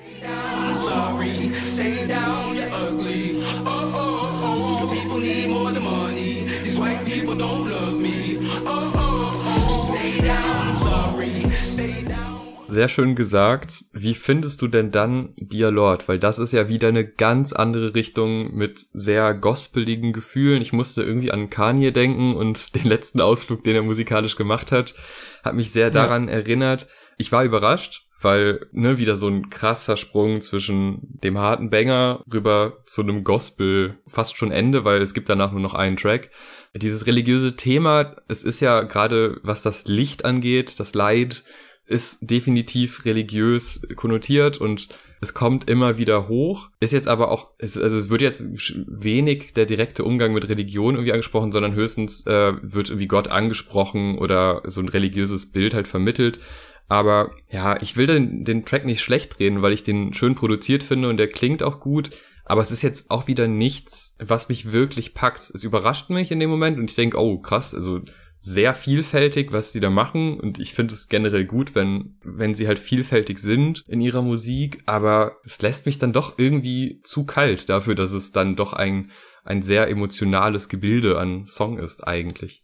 [12.70, 13.86] Sehr schön gesagt.
[13.94, 16.08] Wie findest du denn dann Dear Lord?
[16.08, 20.62] Weil das ist ja wieder eine ganz andere Richtung mit sehr gospeligen Gefühlen.
[20.62, 24.96] Ich musste irgendwie an Kanye denken und den letzten Ausflug, den er musikalisch gemacht hat,
[25.44, 26.36] hat mich sehr daran ja.
[26.36, 26.88] erinnert.
[27.18, 32.84] Ich war überrascht, weil ne wieder so ein krasser Sprung zwischen dem harten Banger rüber
[32.86, 36.30] zu einem Gospel fast schon Ende, weil es gibt danach nur noch einen Track.
[36.76, 41.44] Dieses religiöse Thema, es ist ja gerade was das Licht angeht, das Leid,
[41.90, 44.90] ist definitiv religiös konnotiert und
[45.22, 46.70] es kommt immer wieder hoch.
[46.80, 48.46] Ist jetzt aber auch, also es wird jetzt
[48.88, 54.18] wenig der direkte Umgang mit Religion irgendwie angesprochen, sondern höchstens äh, wird irgendwie Gott angesprochen
[54.18, 56.40] oder so ein religiöses Bild halt vermittelt.
[56.88, 60.84] Aber ja, ich will den, den Track nicht schlecht reden, weil ich den schön produziert
[60.84, 62.12] finde und der klingt auch gut.
[62.46, 65.52] Aber es ist jetzt auch wieder nichts, was mich wirklich packt.
[65.54, 68.02] Es überrascht mich in dem Moment und ich denke, oh krass, also
[68.42, 72.68] sehr vielfältig, was sie da machen und ich finde es generell gut, wenn wenn sie
[72.68, 77.70] halt vielfältig sind in ihrer Musik, aber es lässt mich dann doch irgendwie zu kalt
[77.70, 79.12] dafür, dass es dann doch ein
[79.44, 82.64] ein sehr emotionales Gebilde an Song ist eigentlich.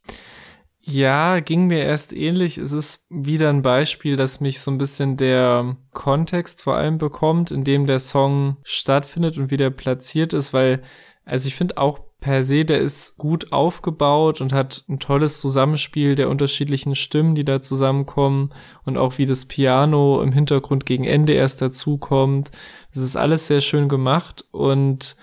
[0.88, 2.60] Ja, ging mir erst ähnlich.
[2.60, 7.50] Es ist wieder ein Beispiel, dass mich so ein bisschen der Kontext vor allem bekommt,
[7.50, 10.84] in dem der Song stattfindet und wie der platziert ist, weil
[11.26, 16.16] also ich finde auch per se, der ist gut aufgebaut und hat ein tolles Zusammenspiel
[16.16, 18.50] der unterschiedlichen Stimmen, die da zusammenkommen
[18.84, 22.50] und auch wie das Piano im Hintergrund gegen Ende erst dazukommt.
[22.92, 25.18] Das ist alles sehr schön gemacht und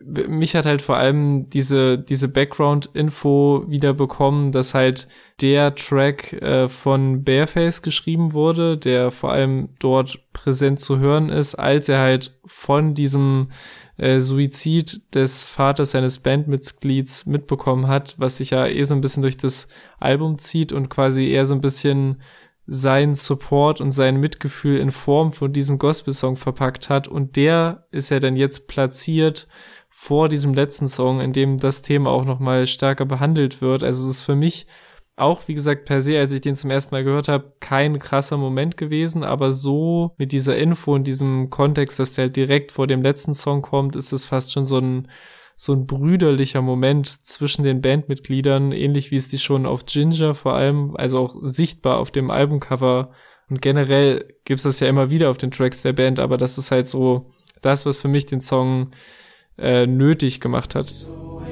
[0.00, 5.06] mich hat halt vor allem diese, diese Background-Info wieder bekommen, dass halt
[5.40, 11.54] der Track äh, von Bareface geschrieben wurde, der vor allem dort präsent zu hören ist,
[11.54, 13.50] als er halt von diesem
[14.00, 19.22] äh, Suizid des Vaters seines Bandmitglieds mitbekommen hat, was sich ja eh so ein bisschen
[19.22, 22.22] durch das Album zieht und quasi eher so ein bisschen
[22.66, 27.08] seinen Support und sein Mitgefühl in Form von diesem Gospel-Song verpackt hat.
[27.08, 29.48] Und der ist ja dann jetzt platziert
[29.90, 33.82] vor diesem letzten Song, in dem das Thema auch nochmal stärker behandelt wird.
[33.82, 34.66] Also es ist für mich
[35.20, 38.36] auch, wie gesagt, per se, als ich den zum ersten Mal gehört habe, kein krasser
[38.36, 42.86] Moment gewesen, aber so mit dieser Info in diesem Kontext, dass der halt direkt vor
[42.86, 45.08] dem letzten Song kommt, ist es fast schon so ein
[45.56, 50.54] so ein brüderlicher Moment zwischen den Bandmitgliedern, ähnlich wie es die schon auf Ginger vor
[50.54, 53.10] allem, also auch sichtbar auf dem Albumcover
[53.50, 56.70] und generell gibt's das ja immer wieder auf den Tracks der Band, aber das ist
[56.70, 58.92] halt so das, was für mich den Song
[59.58, 60.86] äh, nötig gemacht hat.
[60.86, 61.42] So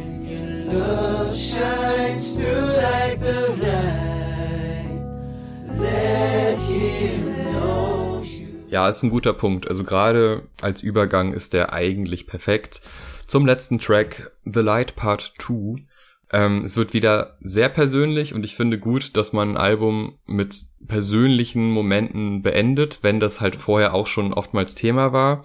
[8.68, 9.68] ja, ist ein guter Punkt.
[9.68, 12.80] Also gerade als Übergang ist der eigentlich perfekt.
[13.26, 15.84] Zum letzten Track, The Light Part 2.
[16.30, 20.54] Ähm, es wird wieder sehr persönlich und ich finde gut, dass man ein Album mit
[20.86, 25.44] persönlichen Momenten beendet, wenn das halt vorher auch schon oftmals Thema war.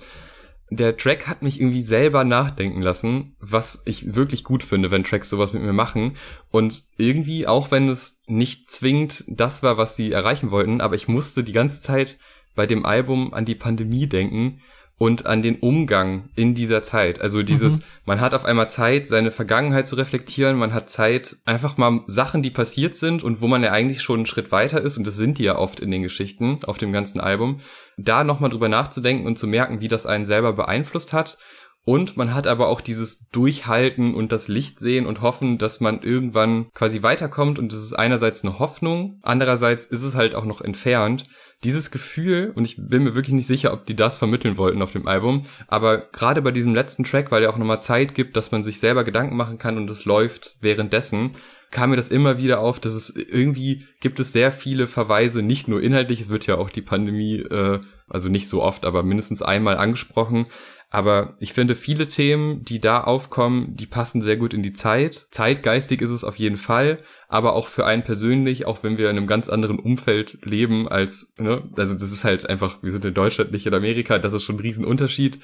[0.69, 5.29] Der Track hat mich irgendwie selber nachdenken lassen, was ich wirklich gut finde, wenn Tracks
[5.29, 6.17] sowas mit mir machen.
[6.51, 11.07] Und irgendwie, auch wenn es nicht zwingend das war, was sie erreichen wollten, aber ich
[11.07, 12.17] musste die ganze Zeit
[12.55, 14.61] bei dem Album an die Pandemie denken
[14.97, 17.19] und an den Umgang in dieser Zeit.
[17.19, 17.83] Also dieses, mhm.
[18.05, 22.43] man hat auf einmal Zeit, seine Vergangenheit zu reflektieren, man hat Zeit, einfach mal Sachen,
[22.43, 25.15] die passiert sind und wo man ja eigentlich schon einen Schritt weiter ist, und das
[25.15, 27.59] sind die ja oft in den Geschichten, auf dem ganzen Album,
[27.97, 31.37] da nochmal drüber nachzudenken und zu merken, wie das einen selber beeinflusst hat.
[31.85, 36.01] Und man hat aber auch dieses Durchhalten und das Licht sehen und hoffen, dass man
[36.01, 37.59] irgendwann quasi weiterkommt.
[37.59, 41.25] Und das ist einerseits eine Hoffnung, andererseits ist es halt auch noch entfernt
[41.63, 44.91] dieses Gefühl, und ich bin mir wirklich nicht sicher, ob die das vermitteln wollten auf
[44.91, 48.51] dem Album, aber gerade bei diesem letzten Track, weil er auch nochmal Zeit gibt, dass
[48.51, 51.35] man sich selber Gedanken machen kann und es läuft währenddessen,
[51.71, 55.67] kam mir das immer wieder auf, dass es irgendwie gibt es sehr viele Verweise, nicht
[55.67, 59.41] nur inhaltlich, es wird ja auch die Pandemie, äh, also nicht so oft, aber mindestens
[59.41, 60.45] einmal angesprochen,
[60.93, 65.25] aber ich finde, viele Themen, die da aufkommen, die passen sehr gut in die Zeit.
[65.31, 69.17] Zeitgeistig ist es auf jeden Fall, aber auch für einen persönlich, auch wenn wir in
[69.17, 73.15] einem ganz anderen Umfeld leben als, ne, also das ist halt einfach, wir sind in
[73.15, 75.39] Deutschland, nicht in Amerika, das ist schon ein Riesenunterschied.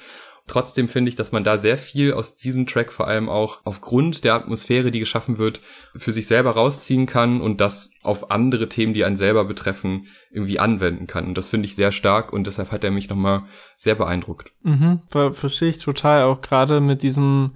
[0.46, 4.24] Trotzdem finde ich, dass man da sehr viel aus diesem Track vor allem auch aufgrund
[4.24, 5.60] der Atmosphäre, die geschaffen wird,
[5.96, 10.58] für sich selber rausziehen kann und das auf andere Themen, die einen selber betreffen, irgendwie
[10.58, 11.26] anwenden kann.
[11.26, 13.44] Und das finde ich sehr stark und deshalb hat er mich nochmal
[13.76, 14.52] sehr beeindruckt.
[14.62, 17.52] Mhm, verstehe ich total, auch gerade mit diesem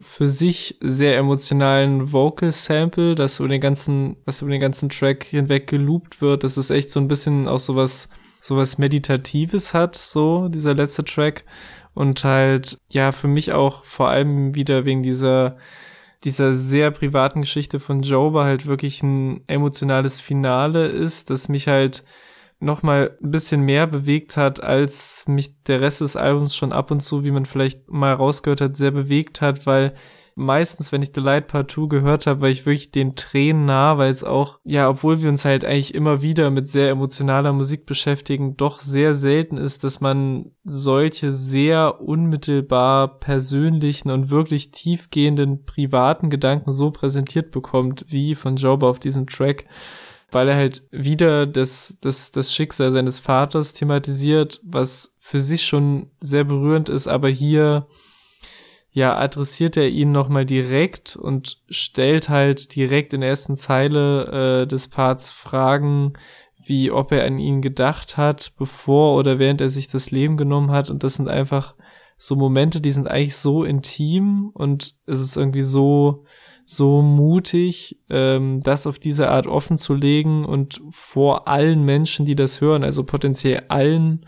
[0.00, 5.24] für sich sehr emotionalen Vocal Sample, das über den ganzen, was über den ganzen Track
[5.24, 6.42] hinweg geloopt wird.
[6.42, 8.08] Das ist echt so ein bisschen auch sowas,
[8.40, 11.44] sowas Meditatives hat, so, dieser letzte Track
[11.94, 15.56] und halt, ja, für mich auch vor allem wieder wegen dieser,
[16.24, 22.04] dieser sehr privaten Geschichte von Joba halt wirklich ein emotionales Finale ist, das mich halt
[22.60, 26.90] noch mal ein bisschen mehr bewegt hat, als mich der Rest des Albums schon ab
[26.90, 29.94] und zu, wie man vielleicht mal rausgehört hat, sehr bewegt hat, weil
[30.34, 33.98] meistens, wenn ich The Light Part 2 gehört habe, war ich wirklich den Tränen nah,
[33.98, 37.86] weil es auch, ja, obwohl wir uns halt eigentlich immer wieder mit sehr emotionaler Musik
[37.86, 46.30] beschäftigen, doch sehr selten ist, dass man solche sehr unmittelbar persönlichen und wirklich tiefgehenden privaten
[46.30, 49.66] Gedanken so präsentiert bekommt, wie von Joba auf diesem Track
[50.32, 56.10] weil er halt wieder das, das, das Schicksal seines Vaters thematisiert, was für sich schon
[56.20, 57.86] sehr berührend ist, aber hier
[58.92, 64.66] ja, adressiert er ihn nochmal direkt und stellt halt direkt in der ersten Zeile äh,
[64.66, 66.14] des Parts Fragen,
[66.56, 70.72] wie ob er an ihn gedacht hat, bevor oder während er sich das Leben genommen
[70.72, 70.90] hat.
[70.90, 71.74] Und das sind einfach
[72.16, 76.24] so Momente, die sind eigentlich so intim und es ist irgendwie so,
[76.66, 82.36] so mutig, ähm, das auf diese Art offen zu legen und vor allen Menschen, die
[82.36, 84.26] das hören, also potenziell allen,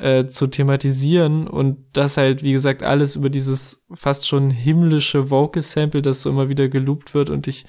[0.00, 6.02] äh, zu thematisieren und das halt, wie gesagt, alles über dieses fast schon himmlische Vocal-Sample,
[6.02, 7.66] das so immer wieder geloopt wird und ich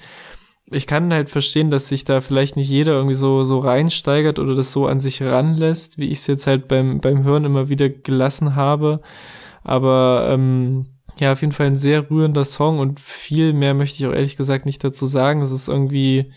[0.70, 4.54] ich kann halt verstehen, dass sich da vielleicht nicht jeder irgendwie so, so reinsteigert oder
[4.54, 7.88] das so an sich ranlässt, wie ich es jetzt halt beim, beim Hören immer wieder
[7.88, 9.00] gelassen habe.
[9.64, 10.86] Aber ähm,
[11.18, 14.36] ja, auf jeden Fall ein sehr rührender Song und viel mehr möchte ich auch ehrlich
[14.36, 15.42] gesagt nicht dazu sagen.
[15.42, 16.32] Es ist irgendwie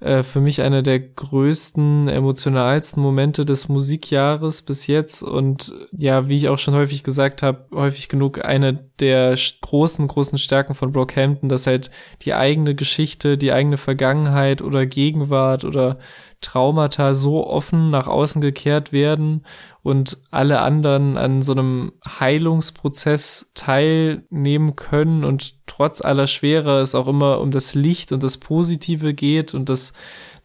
[0.00, 5.22] äh, für mich einer der größten, emotionalsten Momente des Musikjahres bis jetzt.
[5.22, 10.38] Und ja, wie ich auch schon häufig gesagt habe, häufig genug eine der großen, großen
[10.38, 11.90] Stärken von Brockhampton, dass halt
[12.22, 15.98] die eigene Geschichte, die eigene Vergangenheit oder Gegenwart oder
[16.40, 19.44] Traumata so offen nach außen gekehrt werden
[19.82, 27.08] und alle anderen an so einem Heilungsprozess teilnehmen können und trotz aller Schwere es auch
[27.08, 29.92] immer um das Licht und das Positive geht und das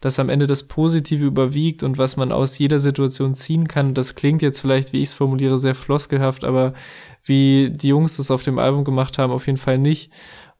[0.04, 3.94] dass am Ende das Positive überwiegt und was man aus jeder Situation ziehen kann.
[3.94, 6.74] Das klingt jetzt vielleicht, wie ich es formuliere, sehr floskelhaft, aber
[7.22, 10.12] wie die Jungs das auf dem Album gemacht haben, auf jeden Fall nicht.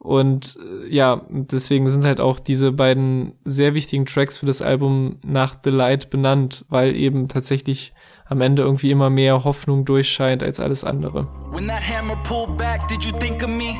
[0.04, 5.16] Und äh, ja, deswegen sind halt auch diese beiden sehr wichtigen Tracks für das Album
[5.24, 7.94] nach The Light benannt, weil eben tatsächlich
[8.26, 11.26] am Ende irgendwie immer mehr Hoffnung durchscheint als alles andere.
[11.52, 13.78] When that hammer pulled back, did you think of me?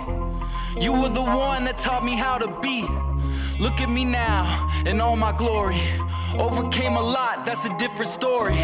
[0.80, 2.88] You were the one that taught me how to be.
[3.60, 4.46] Look at me now
[4.86, 5.82] in all my glory.
[6.38, 8.56] Overcame a lot, that's a different story.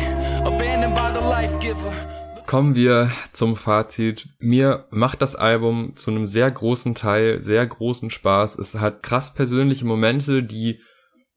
[0.46, 2.19] Abandoned by the life giver.
[2.50, 4.30] Kommen wir zum Fazit.
[4.40, 8.58] Mir macht das Album zu einem sehr großen Teil sehr großen Spaß.
[8.58, 10.80] Es hat krass persönliche Momente, die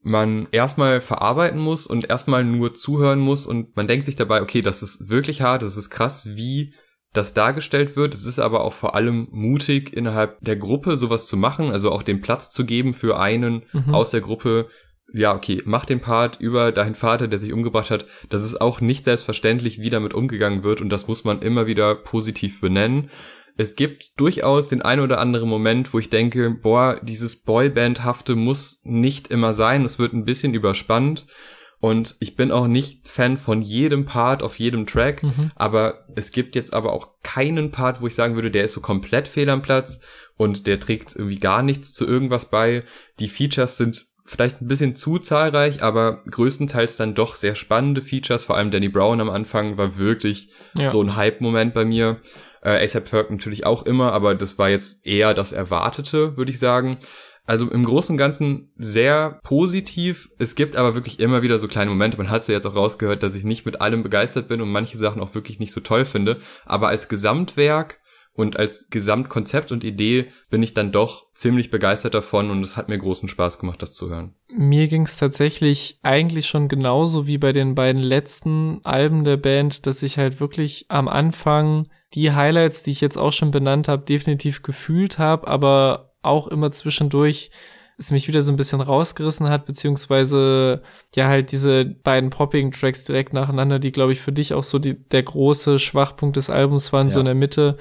[0.02, 4.60] man erstmal verarbeiten muss und erstmal nur zuhören muss und man denkt sich dabei, okay,
[4.60, 6.74] das ist wirklich hart, das ist krass, wie
[7.12, 8.12] das dargestellt wird.
[8.12, 12.02] Es ist aber auch vor allem mutig, innerhalb der Gruppe sowas zu machen, also auch
[12.02, 13.94] den Platz zu geben für einen mhm.
[13.94, 14.66] aus der Gruppe.
[15.16, 18.06] Ja, okay, mach den Part über deinen Vater, der sich umgebracht hat.
[18.28, 21.94] Das ist auch nicht selbstverständlich, wie damit umgegangen wird und das muss man immer wieder
[21.94, 23.10] positiv benennen
[23.56, 28.80] es gibt durchaus den ein oder anderen Moment, wo ich denke, boah, dieses Boybandhafte muss
[28.84, 29.84] nicht immer sein.
[29.84, 31.26] Es wird ein bisschen überspannt.
[31.78, 35.52] Und ich bin auch nicht Fan von jedem Part auf jedem Track, mhm.
[35.54, 38.80] aber es gibt jetzt aber auch keinen Part, wo ich sagen würde, der ist so
[38.80, 40.00] komplett fehl am Platz
[40.36, 42.84] und der trägt irgendwie gar nichts zu irgendwas bei.
[43.20, 48.44] Die Features sind vielleicht ein bisschen zu zahlreich, aber größtenteils dann doch sehr spannende Features.
[48.44, 50.90] Vor allem Danny Brown am Anfang war wirklich ja.
[50.90, 52.20] so ein Hype-Moment bei mir.
[52.62, 56.58] Äh, ASAP Ferg natürlich auch immer, aber das war jetzt eher das Erwartete, würde ich
[56.58, 56.96] sagen.
[57.46, 60.30] Also im Großen und Ganzen sehr positiv.
[60.38, 62.16] Es gibt aber wirklich immer wieder so kleine Momente.
[62.16, 64.72] Man hat es ja jetzt auch rausgehört, dass ich nicht mit allem begeistert bin und
[64.72, 66.40] manche Sachen auch wirklich nicht so toll finde.
[66.64, 68.00] Aber als Gesamtwerk
[68.34, 72.88] und als Gesamtkonzept und Idee bin ich dann doch ziemlich begeistert davon und es hat
[72.88, 74.34] mir großen Spaß gemacht, das zu hören.
[74.48, 79.86] Mir ging es tatsächlich eigentlich schon genauso wie bei den beiden letzten Alben der Band,
[79.86, 84.04] dass ich halt wirklich am Anfang die Highlights, die ich jetzt auch schon benannt habe,
[84.04, 87.50] definitiv gefühlt habe, aber auch immer zwischendurch
[87.96, 90.82] es mich wieder so ein bisschen rausgerissen hat, beziehungsweise
[91.14, 94.80] ja halt diese beiden poppigen Tracks direkt nacheinander, die glaube ich für dich auch so
[94.80, 97.12] die, der große Schwachpunkt des Albums waren, ja.
[97.12, 97.76] so in der Mitte,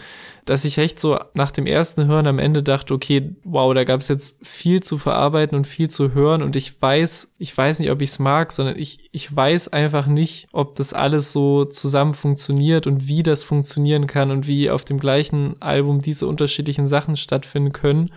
[0.45, 4.01] dass ich echt so nach dem ersten Hören am Ende dachte, okay, wow, da gab
[4.01, 7.89] es jetzt viel zu verarbeiten und viel zu hören und ich weiß, ich weiß nicht,
[7.89, 12.13] ob ich es mag, sondern ich, ich weiß einfach nicht, ob das alles so zusammen
[12.13, 17.17] funktioniert und wie das funktionieren kann und wie auf dem gleichen Album diese unterschiedlichen Sachen
[17.17, 18.11] stattfinden können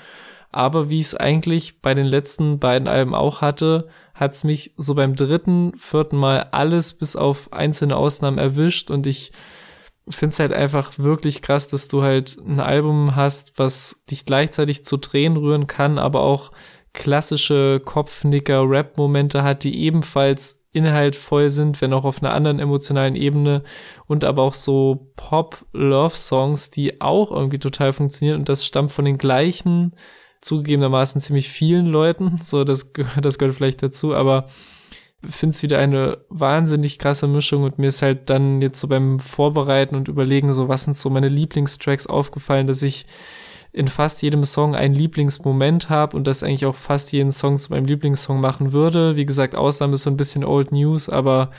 [0.56, 4.72] aber wie ich es eigentlich bei den letzten beiden Alben auch hatte, hat es mich
[4.78, 8.90] so beim dritten, vierten Mal alles bis auf einzelne Ausnahmen erwischt.
[8.90, 9.32] Und ich
[10.08, 14.86] finde es halt einfach wirklich krass, dass du halt ein Album hast, was dich gleichzeitig
[14.86, 16.52] zu Tränen rühren kann, aber auch
[16.94, 23.62] klassische Kopfnicker-Rap-Momente hat, die ebenfalls inhaltvoll sind, wenn auch auf einer anderen emotionalen Ebene.
[24.06, 28.38] Und aber auch so Pop-Love-Songs, die auch irgendwie total funktionieren.
[28.38, 29.94] Und das stammt von den gleichen
[30.40, 32.40] zugegebenermaßen ziemlich vielen Leuten.
[32.42, 34.48] So, das, das gehört vielleicht dazu, aber
[35.28, 39.18] finde es wieder eine wahnsinnig krasse Mischung und mir ist halt dann jetzt so beim
[39.18, 43.06] Vorbereiten und Überlegen, so was sind so meine Lieblingstracks aufgefallen, dass ich
[43.72, 47.72] in fast jedem Song einen Lieblingsmoment habe und das eigentlich auch fast jeden Song zu
[47.72, 49.16] meinem Lieblingssong machen würde.
[49.16, 51.50] Wie gesagt, Ausnahme ist so ein bisschen Old News, aber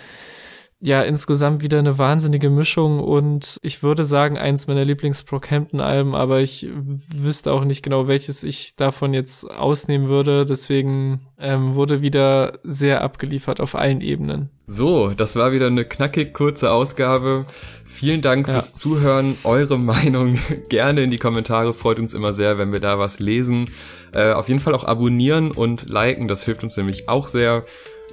[0.80, 6.68] ja, insgesamt wieder eine wahnsinnige Mischung und ich würde sagen, eins meiner Lieblings-Brockhampton-Alben, aber ich
[7.16, 10.46] wüsste auch nicht genau, welches ich davon jetzt ausnehmen würde.
[10.46, 14.52] Deswegen ähm, wurde wieder sehr abgeliefert auf allen Ebenen.
[14.68, 17.48] So, das war wieder eine knackig kurze Ausgabe.
[17.84, 18.54] Vielen Dank ja.
[18.54, 19.36] fürs Zuhören.
[19.44, 20.38] Eure Meinung
[20.70, 21.74] gerne in die Kommentare.
[21.74, 23.72] Freut uns immer sehr, wenn wir da was lesen.
[24.14, 26.28] Äh, auf jeden Fall auch abonnieren und liken.
[26.28, 27.62] Das hilft uns nämlich auch sehr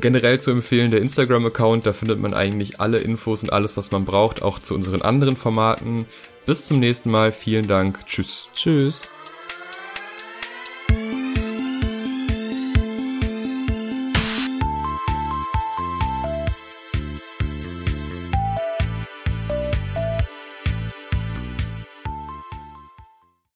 [0.00, 4.04] generell zu empfehlen, der Instagram-Account, da findet man eigentlich alle Infos und alles, was man
[4.04, 6.04] braucht, auch zu unseren anderen Formaten.
[6.46, 8.48] Bis zum nächsten Mal, vielen Dank, tschüss.
[8.54, 9.08] Tschüss.